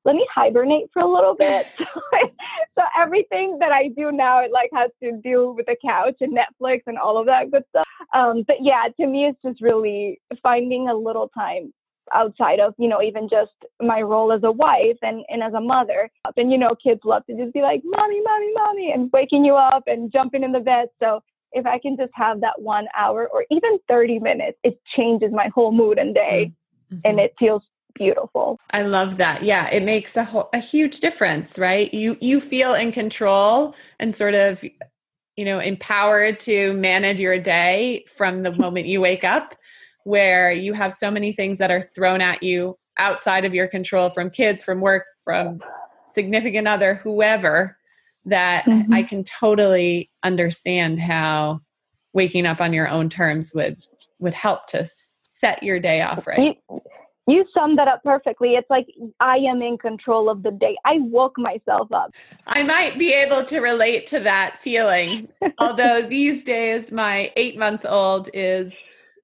let 0.05 0.15
me 0.15 0.27
hibernate 0.33 0.91
for 0.93 1.01
a 1.01 1.09
little 1.09 1.35
bit. 1.35 1.67
so 1.79 2.83
everything 2.99 3.59
that 3.61 3.73
I 3.73 3.89
do 3.89 4.13
now, 4.13 4.45
it 4.45 4.53
like 4.53 4.71
has 4.75 4.91
to 5.03 5.13
do 5.23 5.55
with 5.57 5.67
the 5.67 5.77
couch 5.85 6.17
and 6.21 6.37
Netflix 6.37 6.83
and 6.87 6.99
all 6.99 7.19
of 7.19 7.27
that 7.27 7.51
good 7.51 7.65
stuff. 7.71 7.87
Um, 8.15 8.45
but 8.47 8.57
yeah, 8.61 8.89
to 9.01 9.07
me, 9.07 9.27
it's 9.27 9.41
just 9.43 9.63
really 9.63 10.21
finding 10.43 10.89
a 10.89 10.95
little 10.95 11.29
time 11.29 11.73
outside 12.13 12.61
of 12.61 12.75
you 12.77 12.87
know 12.87 13.01
even 13.01 13.29
just 13.31 13.53
my 13.81 14.03
role 14.03 14.31
as 14.31 14.43
a 14.43 14.53
wife 14.53 14.99
and, 15.03 15.25
and 15.29 15.43
as 15.43 15.55
a 15.55 15.61
mother 15.61 16.11
and 16.37 16.53
you 16.53 16.59
know 16.59 16.75
kids 16.83 17.01
love 17.05 17.25
to 17.25 17.35
just 17.35 17.53
be 17.55 17.63
like 17.63 17.81
mommy 17.83 18.21
mommy 18.23 18.53
mommy 18.55 18.93
and 18.93 19.11
waking 19.13 19.43
you 19.43 19.55
up 19.55 19.85
and 19.87 20.13
jumping 20.13 20.43
in 20.43 20.53
the 20.53 20.61
bed 20.61 20.89
so 21.03 21.21
if 21.53 21.65
i 21.65 21.79
can 21.79 21.97
just 21.97 22.13
have 22.15 22.43
that 22.43 22.61
one 22.61 22.87
hour 22.95 23.27
or 23.33 23.47
even 23.51 23.79
30 23.89 24.19
minutes 24.19 24.59
it 24.65 24.79
changes 24.95 25.33
my 25.33 25.49
whole 25.55 25.73
mood 25.73 25.99
and 25.99 26.15
day 26.15 26.53
mm-hmm. 26.93 27.01
and 27.05 27.19
it 27.19 27.35
feels 27.39 27.63
beautiful. 27.95 28.59
I 28.71 28.83
love 28.83 29.17
that. 29.19 29.43
Yeah, 29.43 29.69
it 29.71 29.83
makes 29.83 30.17
a 30.17 30.25
whole, 30.25 30.49
a 30.53 30.59
huge 30.59 31.01
difference, 31.01 31.59
right? 31.59 31.93
You 31.93 32.17
you 32.21 32.41
feel 32.41 32.75
in 32.75 32.93
control 32.93 33.75
and 33.99 34.15
sort 34.15 34.35
of 34.35 34.65
you 35.37 35.45
know 35.45 35.59
empowered 35.59 36.41
to 36.41 36.73
manage 36.75 37.21
your 37.21 37.39
day 37.39 38.05
from 38.09 38.43
the 38.43 38.53
moment 38.53 38.87
you 38.87 39.01
wake 39.01 39.25
up 39.25 39.55
where 40.05 40.53
you 40.53 40.75
have 40.75 40.93
so 40.93 41.11
many 41.11 41.33
things 41.33 41.59
that 41.59 41.71
are 41.71 41.81
thrown 41.81 42.21
at 42.21 42.43
you 42.43 42.77
outside 42.99 43.45
of 43.45 43.55
your 43.55 43.67
control 43.67 44.11
from 44.11 44.31
kids, 44.31 44.63
from 44.63 44.81
work, 44.81 45.05
from 45.23 45.61
significant 46.07 46.69
other, 46.69 46.97
whoever 46.97 47.77
that 48.27 48.65
mm-hmm. 48.65 48.93
I 48.93 49.03
can 49.03 49.25
totally 49.25 50.11
understand 50.23 51.01
how 51.01 51.61
waking 52.13 52.47
up 52.47 52.61
on 52.61 52.73
your 52.73 52.89
own 52.89 53.09
terms 53.09 53.53
would 53.55 53.77
would 54.19 54.35
help 54.35 54.67
to 54.69 54.89
set 54.89 55.63
your 55.63 55.79
day 55.79 56.01
off 56.01 56.27
right. 56.27 56.59
You 56.71 56.81
summed 57.55 57.79
that 57.79 57.89
up 57.89 58.03
perfectly. 58.03 58.55
It's 58.55 58.69
like 58.69 58.87
I 59.21 59.37
am 59.39 59.63
in 59.63 59.79
control 59.79 60.29
of 60.29 60.43
the 60.43 60.51
day. 60.51 60.77
I 60.85 60.99
woke 61.01 61.39
myself 61.39 61.91
up. 61.93 62.15
I 62.47 62.63
might 62.63 62.99
be 62.99 63.13
able 63.13 63.45
to 63.47 63.61
relate 63.61 64.07
to 64.09 64.21
that 64.21 64.61
feeling. 64.61 65.29
Although 65.59 66.03
these 66.03 66.45
days 66.45 66.93
my 66.93 67.33
eight 67.37 67.59
month 67.59 67.87
old 67.87 68.29
is 68.35 68.77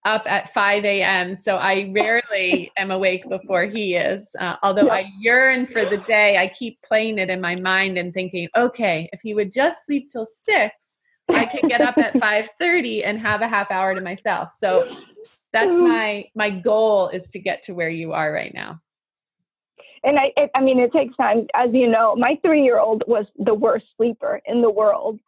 up 0.04 0.22
at 0.30 0.52
5 0.52 0.84
a.m. 0.84 1.34
So 1.36 1.56
I 1.56 1.92
rarely 1.94 2.72
am 2.78 2.90
awake 2.90 3.28
before 3.28 3.64
he 3.64 3.96
is. 3.96 4.34
Uh, 4.38 4.56
although 4.62 4.88
I 4.88 5.10
yearn 5.18 5.66
for 5.66 5.84
the 5.84 5.98
day, 5.98 6.38
I 6.38 6.48
keep 6.48 6.80
playing 6.82 7.18
it 7.18 7.28
in 7.28 7.38
my 7.38 7.54
mind 7.56 7.98
and 7.98 8.14
thinking, 8.14 8.48
okay, 8.56 9.10
if 9.12 9.20
he 9.20 9.34
would 9.34 9.52
just 9.52 9.84
sleep 9.84 10.08
till 10.10 10.24
six, 10.24 10.96
I 11.28 11.46
could 11.46 11.68
get 11.68 11.80
up 11.80 11.98
at 11.98 12.14
5:30 12.14 13.04
and 13.04 13.18
have 13.18 13.42
a 13.42 13.48
half 13.48 13.70
hour 13.70 13.94
to 13.94 14.00
myself. 14.00 14.54
So 14.56 14.90
that's 15.52 15.76
my 15.76 16.24
my 16.34 16.50
goal 16.50 17.08
is 17.08 17.28
to 17.28 17.38
get 17.38 17.62
to 17.62 17.74
where 17.74 17.90
you 17.90 18.12
are 18.12 18.32
right 18.32 18.54
now 18.54 18.80
and 20.02 20.18
I, 20.18 20.32
it, 20.36 20.50
I 20.54 20.60
mean, 20.60 20.78
it 20.80 20.92
takes 20.92 21.14
time. 21.16 21.46
As 21.54 21.70
you 21.72 21.88
know, 21.88 22.16
my 22.16 22.38
three-year-old 22.42 23.04
was 23.06 23.26
the 23.38 23.54
worst 23.54 23.86
sleeper 23.96 24.40
in 24.46 24.62
the 24.62 24.70
world. 24.70 25.20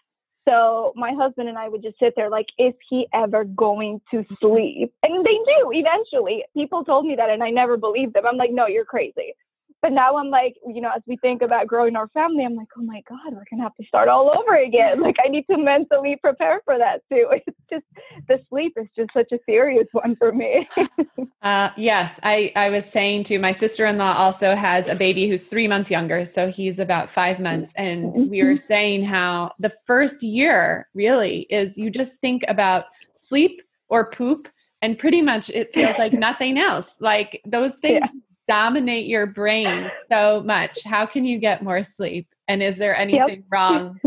So 0.48 0.92
my 0.96 1.12
husband 1.12 1.48
and 1.48 1.58
I 1.58 1.68
would 1.68 1.82
just 1.82 1.98
sit 1.98 2.14
there 2.16 2.28
like, 2.28 2.46
is 2.58 2.72
he 2.88 3.06
ever 3.14 3.44
going 3.44 4.00
to 4.10 4.24
sleep? 4.40 4.92
And 5.02 5.24
they 5.24 5.34
do 5.34 5.72
eventually. 5.72 6.44
People 6.54 6.84
told 6.84 7.06
me 7.06 7.14
that, 7.16 7.30
and 7.30 7.42
I 7.42 7.50
never 7.50 7.76
believed 7.76 8.14
them. 8.14 8.26
I'm 8.26 8.36
like, 8.36 8.50
no, 8.50 8.66
you're 8.66 8.84
crazy. 8.84 9.34
But 9.82 9.90
now 9.90 10.16
I'm 10.16 10.30
like, 10.30 10.54
you 10.64 10.80
know, 10.80 10.92
as 10.94 11.02
we 11.06 11.16
think 11.16 11.42
about 11.42 11.66
growing 11.66 11.96
our 11.96 12.06
family, 12.08 12.44
I'm 12.44 12.54
like, 12.54 12.68
oh 12.78 12.82
my 12.82 13.02
God, 13.08 13.32
we're 13.32 13.42
gonna 13.50 13.64
have 13.64 13.74
to 13.74 13.84
start 13.84 14.08
all 14.08 14.30
over 14.30 14.54
again. 14.54 15.00
Like 15.02 15.16
I 15.24 15.28
need 15.28 15.46
to 15.50 15.58
mentally 15.58 16.16
prepare 16.22 16.60
for 16.64 16.78
that 16.78 17.02
too. 17.10 17.28
It's 17.46 17.58
just 17.68 17.84
the 18.28 18.38
sleep 18.48 18.74
is 18.76 18.86
just 18.94 19.10
such 19.12 19.32
a 19.32 19.38
serious 19.46 19.88
one 19.90 20.14
for 20.14 20.30
me. 20.30 20.68
uh, 21.42 21.70
yes, 21.76 22.20
I 22.22 22.52
I 22.54 22.70
was 22.70 22.86
saying 22.86 23.24
to 23.24 23.38
my 23.40 23.50
sister-in-law 23.50 24.14
also 24.16 24.54
has 24.54 24.86
a 24.86 24.94
baby 24.94 25.26
who's 25.26 25.48
three 25.48 25.66
months 25.66 25.90
younger, 25.90 26.24
so 26.24 26.48
he's 26.48 26.78
about 26.78 27.10
five 27.10 27.40
months, 27.40 27.72
and 27.76 28.30
we 28.30 28.44
were 28.44 28.50
mm-hmm. 28.50 28.56
saying 28.56 29.04
how 29.04 29.52
the 29.58 29.70
first 29.70 30.22
year 30.22 30.88
really 30.94 31.40
is 31.50 31.76
you 31.76 31.90
just 31.90 32.20
think 32.20 32.44
about 32.46 32.84
sleep 33.12 33.60
or 33.88 34.10
poop 34.10 34.48
and 34.82 34.98
pretty 34.98 35.22
much 35.22 35.50
it 35.50 35.74
feels 35.74 35.98
like 35.98 36.12
nothing 36.12 36.58
else 36.58 36.96
like 37.00 37.40
those 37.44 37.78
things 37.78 38.06
yeah 38.12 38.20
dominate 38.52 39.06
your 39.06 39.26
brain 39.26 39.90
so 40.10 40.42
much. 40.42 40.84
How 40.84 41.06
can 41.06 41.24
you 41.24 41.38
get 41.38 41.62
more 41.62 41.82
sleep? 41.82 42.28
And 42.48 42.62
is 42.62 42.76
there 42.76 42.94
anything 42.94 43.28
yep. 43.28 43.44
wrong 43.50 43.98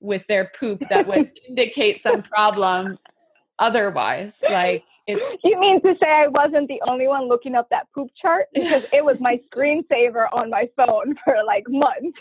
with 0.00 0.26
their 0.26 0.50
poop 0.58 0.84
that 0.90 1.06
would 1.06 1.30
indicate 1.48 1.98
some 1.98 2.20
problem 2.20 2.98
otherwise? 3.58 4.42
Like 4.42 4.84
it's 5.06 5.42
You 5.42 5.58
mean 5.58 5.80
to 5.80 5.94
say 5.98 6.10
I 6.10 6.28
wasn't 6.28 6.68
the 6.68 6.82
only 6.86 7.08
one 7.08 7.26
looking 7.26 7.54
up 7.54 7.68
that 7.70 7.86
poop 7.94 8.10
chart? 8.20 8.48
Because 8.54 8.84
it 8.92 9.02
was 9.02 9.18
my 9.18 9.40
screensaver 9.50 10.28
on 10.30 10.50
my 10.50 10.68
phone 10.76 11.16
for 11.24 11.36
like 11.46 11.64
months. 11.66 12.18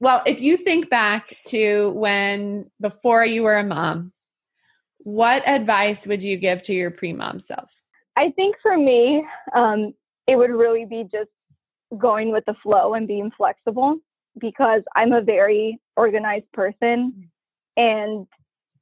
well, 0.00 0.22
if 0.24 0.40
you 0.40 0.56
think 0.56 0.88
back 0.88 1.36
to 1.48 1.92
when 1.96 2.70
before 2.80 3.26
you 3.26 3.42
were 3.42 3.58
a 3.58 3.64
mom, 3.64 4.10
what 5.00 5.46
advice 5.46 6.06
would 6.06 6.22
you 6.22 6.38
give 6.38 6.62
to 6.62 6.72
your 6.72 6.90
pre-mom 6.90 7.40
self? 7.40 7.82
I 8.16 8.30
think 8.30 8.56
for 8.62 8.78
me, 8.78 9.26
um, 9.54 9.92
it 10.26 10.36
would 10.36 10.50
really 10.50 10.84
be 10.84 11.04
just 11.10 11.30
going 11.98 12.32
with 12.32 12.44
the 12.46 12.54
flow 12.62 12.94
and 12.94 13.06
being 13.06 13.30
flexible 13.36 13.96
because 14.38 14.82
I'm 14.96 15.12
a 15.12 15.20
very 15.20 15.78
organized 15.96 16.50
person. 16.52 17.30
And, 17.76 18.26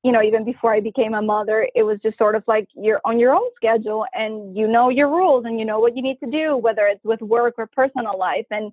you 0.03 0.13
know, 0.13 0.23
even 0.23 0.45
before 0.45 0.73
I 0.73 0.81
became 0.81 1.15
a 1.15 1.23
mother, 1.23 1.69
it 1.75 1.83
was 1.83 1.99
just 2.03 2.19
sort 2.19 2.35
of 2.35 2.45
like 2.47 2.69
you're 2.75 3.01
on 3.05 3.19
your 3.19 3.35
own 3.35 3.49
schedule 3.57 4.07
and 4.15 4.57
you 4.57 4.67
know 4.67 4.89
your 4.89 5.09
rules 5.09 5.45
and 5.45 5.59
you 5.59 5.65
know 5.65 5.81
what 5.81 5.97
you 5.97 6.03
need 6.03 6.19
to 6.21 6.31
do, 6.31 6.57
whether 6.57 6.87
it's 6.87 7.05
with 7.05 7.21
work 7.21 7.55
or 7.59 7.67
personal 7.67 8.19
life. 8.19 8.47
And 8.51 8.73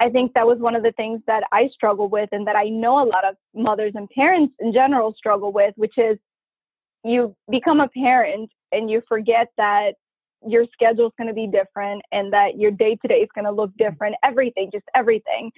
I 0.00 0.08
think 0.08 0.32
that 0.34 0.46
was 0.46 0.58
one 0.58 0.76
of 0.76 0.82
the 0.82 0.92
things 0.92 1.20
that 1.26 1.42
I 1.52 1.68
struggle 1.74 2.08
with 2.08 2.28
and 2.32 2.46
that 2.46 2.56
I 2.56 2.68
know 2.68 3.02
a 3.02 3.08
lot 3.08 3.24
of 3.24 3.34
mothers 3.54 3.92
and 3.96 4.08
parents 4.10 4.54
in 4.60 4.72
general 4.72 5.12
struggle 5.16 5.52
with, 5.52 5.74
which 5.76 5.98
is 5.98 6.18
you 7.04 7.34
become 7.50 7.80
a 7.80 7.88
parent 7.88 8.50
and 8.72 8.90
you 8.90 9.02
forget 9.08 9.48
that 9.56 9.94
your 10.46 10.66
schedule 10.72 11.06
is 11.06 11.12
going 11.18 11.28
to 11.28 11.34
be 11.34 11.46
different 11.46 12.02
and 12.12 12.32
that 12.32 12.58
your 12.58 12.70
day 12.70 12.96
to 12.96 13.08
day 13.08 13.20
is 13.20 13.28
going 13.34 13.44
to 13.44 13.50
look 13.50 13.70
mm-hmm. 13.70 13.90
different, 13.90 14.16
everything, 14.22 14.70
just 14.72 14.86
everything. 14.94 15.50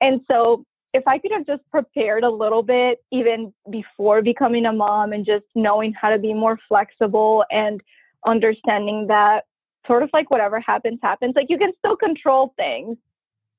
And 0.00 0.20
so 0.30 0.64
if 0.92 1.06
I 1.06 1.18
could 1.18 1.32
have 1.32 1.46
just 1.46 1.62
prepared 1.70 2.24
a 2.24 2.30
little 2.30 2.62
bit 2.62 3.02
even 3.12 3.52
before 3.70 4.22
becoming 4.22 4.66
a 4.66 4.72
mom 4.72 5.12
and 5.12 5.24
just 5.24 5.44
knowing 5.54 5.92
how 5.92 6.10
to 6.10 6.18
be 6.18 6.34
more 6.34 6.58
flexible 6.68 7.44
and 7.50 7.80
understanding 8.26 9.06
that 9.08 9.44
sort 9.86 10.02
of 10.02 10.10
like 10.12 10.30
whatever 10.30 10.60
happens, 10.60 10.98
happens, 11.02 11.34
like 11.36 11.46
you 11.48 11.58
can 11.58 11.72
still 11.78 11.96
control 11.96 12.52
things, 12.56 12.96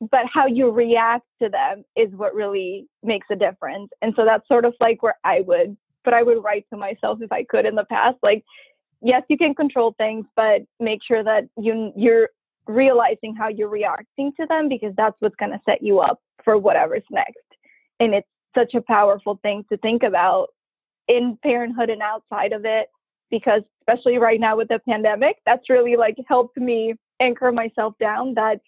but 0.10 0.25
how 0.31 0.45
you 0.45 0.71
react 0.71 1.25
to 1.41 1.49
them 1.49 1.84
is 1.95 2.12
what 2.13 2.36
really 2.36 2.88
makes 3.03 3.27
a 3.31 3.36
difference. 3.36 3.89
And 4.01 4.13
so 4.15 4.25
that's 4.25 4.47
sort 4.47 4.65
of 4.65 4.73
like 4.79 5.01
where 5.01 5.17
I 5.23 5.41
would, 5.41 5.77
but 6.03 6.13
I 6.13 6.23
would 6.23 6.43
write 6.43 6.65
to 6.71 6.77
myself 6.77 7.19
if 7.21 7.31
I 7.31 7.43
could 7.43 7.65
in 7.65 7.75
the 7.75 7.86
past, 7.86 8.17
like, 8.23 8.43
yes, 9.01 9.23
you 9.29 9.37
can 9.37 9.53
control 9.53 9.93
things, 9.97 10.25
but 10.35 10.61
make 10.79 10.99
sure 11.07 11.23
that 11.23 11.43
you 11.57 11.91
you're 11.95 12.29
realizing 12.67 13.35
how 13.35 13.47
you're 13.47 13.69
reacting 13.69 14.31
to 14.39 14.45
them 14.47 14.69
because 14.69 14.93
that's 14.95 15.15
what's 15.19 15.35
going 15.35 15.51
to 15.51 15.59
set 15.65 15.81
you 15.81 15.99
up 15.99 16.19
for 16.43 16.57
whatever's 16.57 17.03
next. 17.09 17.37
And 17.99 18.13
it's 18.13 18.27
such 18.55 18.73
a 18.75 18.81
powerful 18.81 19.39
thing 19.41 19.65
to 19.69 19.77
think 19.77 20.03
about 20.03 20.47
in 21.07 21.37
parenthood 21.43 21.89
and 21.89 22.01
outside 22.01 22.53
of 22.53 22.65
it 22.65 22.87
because 23.29 23.61
especially 23.81 24.17
right 24.17 24.39
now 24.39 24.57
with 24.57 24.67
the 24.67 24.79
pandemic, 24.87 25.37
that's 25.45 25.69
really 25.69 25.95
like 25.95 26.15
helped 26.27 26.57
me 26.57 26.93
anchor 27.19 27.51
myself 27.51 27.93
down 27.99 28.33
that 28.35 28.59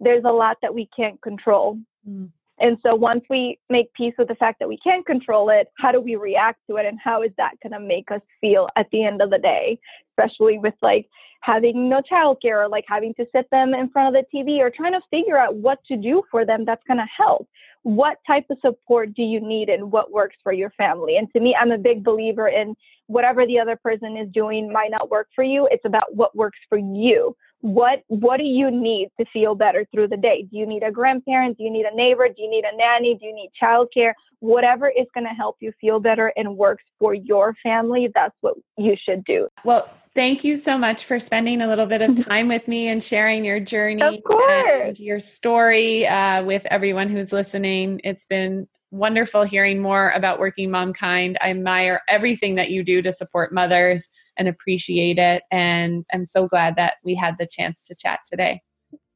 there's 0.00 0.24
a 0.24 0.32
lot 0.32 0.56
that 0.62 0.74
we 0.74 0.88
can't 0.96 1.20
control. 1.22 1.78
Mm. 2.08 2.30
And 2.58 2.78
so 2.82 2.94
once 2.94 3.22
we 3.28 3.58
make 3.68 3.92
peace 3.92 4.14
with 4.18 4.28
the 4.28 4.34
fact 4.34 4.58
that 4.60 4.68
we 4.68 4.78
can't 4.78 5.04
control 5.04 5.50
it, 5.50 5.68
how 5.78 5.92
do 5.92 6.00
we 6.00 6.16
react 6.16 6.60
to 6.68 6.76
it 6.76 6.86
and 6.86 6.98
how 7.02 7.22
is 7.22 7.30
that 7.36 7.54
going 7.62 7.72
to 7.72 7.86
make 7.86 8.10
us 8.10 8.22
feel 8.40 8.68
at 8.76 8.86
the 8.92 9.04
end 9.04 9.20
of 9.20 9.30
the 9.30 9.38
day, 9.38 9.78
especially 10.12 10.58
with 10.58 10.74
like 10.80 11.06
having 11.42 11.88
no 11.88 12.00
childcare 12.10 12.64
or 12.64 12.68
like 12.68 12.84
having 12.88 13.14
to 13.14 13.26
sit 13.34 13.48
them 13.50 13.74
in 13.74 13.90
front 13.90 14.14
of 14.14 14.24
the 14.24 14.36
TV 14.36 14.58
or 14.58 14.70
trying 14.70 14.92
to 14.92 15.00
figure 15.10 15.38
out 15.38 15.54
what 15.56 15.78
to 15.86 15.96
do 15.96 16.22
for 16.30 16.46
them 16.46 16.64
that's 16.64 16.82
going 16.88 16.98
to 16.98 17.06
help. 17.14 17.46
What 17.82 18.16
type 18.26 18.46
of 18.50 18.58
support 18.62 19.14
do 19.14 19.22
you 19.22 19.40
need 19.40 19.68
and 19.68 19.92
what 19.92 20.10
works 20.10 20.36
for 20.42 20.52
your 20.52 20.70
family? 20.70 21.18
And 21.18 21.30
to 21.34 21.40
me, 21.40 21.54
I'm 21.54 21.70
a 21.70 21.78
big 21.78 22.02
believer 22.02 22.48
in 22.48 22.74
whatever 23.06 23.46
the 23.46 23.60
other 23.60 23.76
person 23.76 24.16
is 24.16 24.28
doing 24.32 24.72
might 24.72 24.90
not 24.90 25.10
work 25.10 25.28
for 25.34 25.44
you. 25.44 25.68
It's 25.70 25.84
about 25.84 26.14
what 26.14 26.34
works 26.34 26.58
for 26.68 26.78
you 26.78 27.36
what 27.66 28.02
what 28.06 28.36
do 28.36 28.44
you 28.44 28.70
need 28.70 29.10
to 29.18 29.26
feel 29.32 29.56
better 29.56 29.84
through 29.92 30.06
the 30.06 30.16
day? 30.16 30.46
Do 30.48 30.56
you 30.56 30.66
need 30.66 30.84
a 30.84 30.92
grandparent? 30.92 31.58
Do 31.58 31.64
you 31.64 31.70
need 31.70 31.84
a 31.84 31.94
neighbor? 31.94 32.28
Do 32.28 32.40
you 32.40 32.48
need 32.48 32.64
a 32.64 32.76
nanny? 32.76 33.16
Do 33.16 33.26
you 33.26 33.34
need 33.34 33.50
childcare? 33.60 34.12
Whatever 34.38 34.88
is 34.88 35.06
going 35.14 35.24
to 35.24 35.32
help 35.32 35.56
you 35.58 35.72
feel 35.80 35.98
better 35.98 36.32
and 36.36 36.56
works 36.56 36.84
for 37.00 37.12
your 37.12 37.56
family 37.64 38.08
that's 38.14 38.36
what 38.40 38.54
you 38.78 38.94
should 38.96 39.24
do. 39.24 39.48
Well 39.64 39.90
thank 40.14 40.44
you 40.44 40.56
so 40.56 40.78
much 40.78 41.04
for 41.04 41.18
spending 41.18 41.60
a 41.60 41.66
little 41.66 41.86
bit 41.86 42.02
of 42.02 42.24
time 42.28 42.46
with 42.46 42.68
me 42.68 42.86
and 42.86 43.02
sharing 43.02 43.44
your 43.44 43.58
journey 43.58 44.22
and 44.30 44.98
your 44.98 45.18
story 45.18 46.06
uh, 46.06 46.44
with 46.44 46.64
everyone 46.66 47.08
who's 47.08 47.32
listening. 47.32 48.00
It's 48.04 48.26
been 48.26 48.68
wonderful 48.92 49.42
hearing 49.42 49.82
more 49.82 50.10
about 50.10 50.38
working 50.38 50.70
momkind. 50.70 51.36
I 51.42 51.50
admire 51.50 52.00
everything 52.08 52.54
that 52.54 52.70
you 52.70 52.84
do 52.84 53.02
to 53.02 53.12
support 53.12 53.52
mothers 53.52 54.08
and 54.36 54.48
appreciate 54.48 55.18
it. 55.18 55.42
And 55.50 56.04
I'm 56.12 56.24
so 56.24 56.48
glad 56.48 56.76
that 56.76 56.94
we 57.04 57.14
had 57.14 57.36
the 57.38 57.46
chance 57.46 57.82
to 57.84 57.94
chat 57.94 58.20
today. 58.26 58.62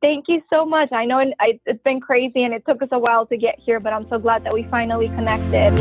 Thank 0.03 0.27
you 0.29 0.43
so 0.51 0.65
much. 0.65 0.91
I 0.93 1.05
know 1.05 1.23
it's 1.41 1.83
been 1.83 2.01
crazy 2.01 2.45
and 2.45 2.55
it 2.55 2.63
took 2.67 2.83
us 2.83 2.89
a 2.91 2.99
while 2.99 3.27
to 3.27 3.37
get 3.37 3.59
here, 3.59 3.81
but 3.81 3.93
I'm 3.93 4.09
so 4.09 4.19
glad 4.19 4.45
that 4.45 4.53
we 4.55 4.63
finally 4.63 5.09
connected. 5.09 5.77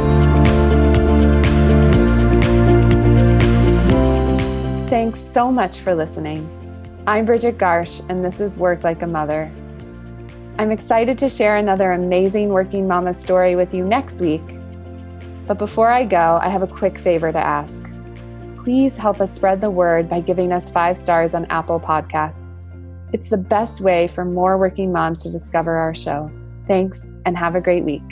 Thanks 4.90 5.20
so 5.20 5.50
much 5.52 5.80
for 5.80 5.96
listening. 5.96 6.48
I'm 7.08 7.26
Bridget 7.26 7.58
Garsh, 7.58 8.06
and 8.10 8.26
this 8.26 8.42
is 8.42 8.58
Work 8.58 8.84
Like 8.84 9.02
a 9.04 9.08
Mother. 9.08 9.50
I'm 10.58 10.72
excited 10.72 11.18
to 11.20 11.30
share 11.30 11.56
another 11.56 11.94
amazing 11.94 12.50
working 12.50 12.88
mama 12.88 13.14
story 13.14 13.56
with 13.56 13.74
you 13.74 13.86
next 13.86 14.20
week. 14.20 14.44
But 15.48 15.58
before 15.58 15.90
I 15.90 16.04
go, 16.04 16.40
I 16.42 16.50
have 16.50 16.62
a 16.62 16.68
quick 16.68 17.00
favor 17.00 17.32
to 17.32 17.40
ask 17.40 17.89
please 18.70 18.96
help 18.96 19.20
us 19.20 19.34
spread 19.34 19.60
the 19.62 19.72
word 19.72 20.08
by 20.08 20.22
giving 20.22 20.52
us 20.52 20.70
five 20.70 20.96
stars 20.96 21.34
on 21.34 21.44
Apple 21.46 21.80
Podcasts. 21.80 22.48
It's 23.12 23.32
the 23.32 23.38
best 23.38 23.82
way 23.82 24.08
for 24.08 24.24
more 24.24 24.60
working 24.60 24.92
moms 24.92 25.24
to 25.24 25.32
discover 25.32 25.76
our 25.76 25.96
show. 25.96 26.30
Thanks 26.68 27.12
and 27.26 27.36
have 27.36 27.56
a 27.56 27.62
great 27.62 27.84
week. 27.84 28.04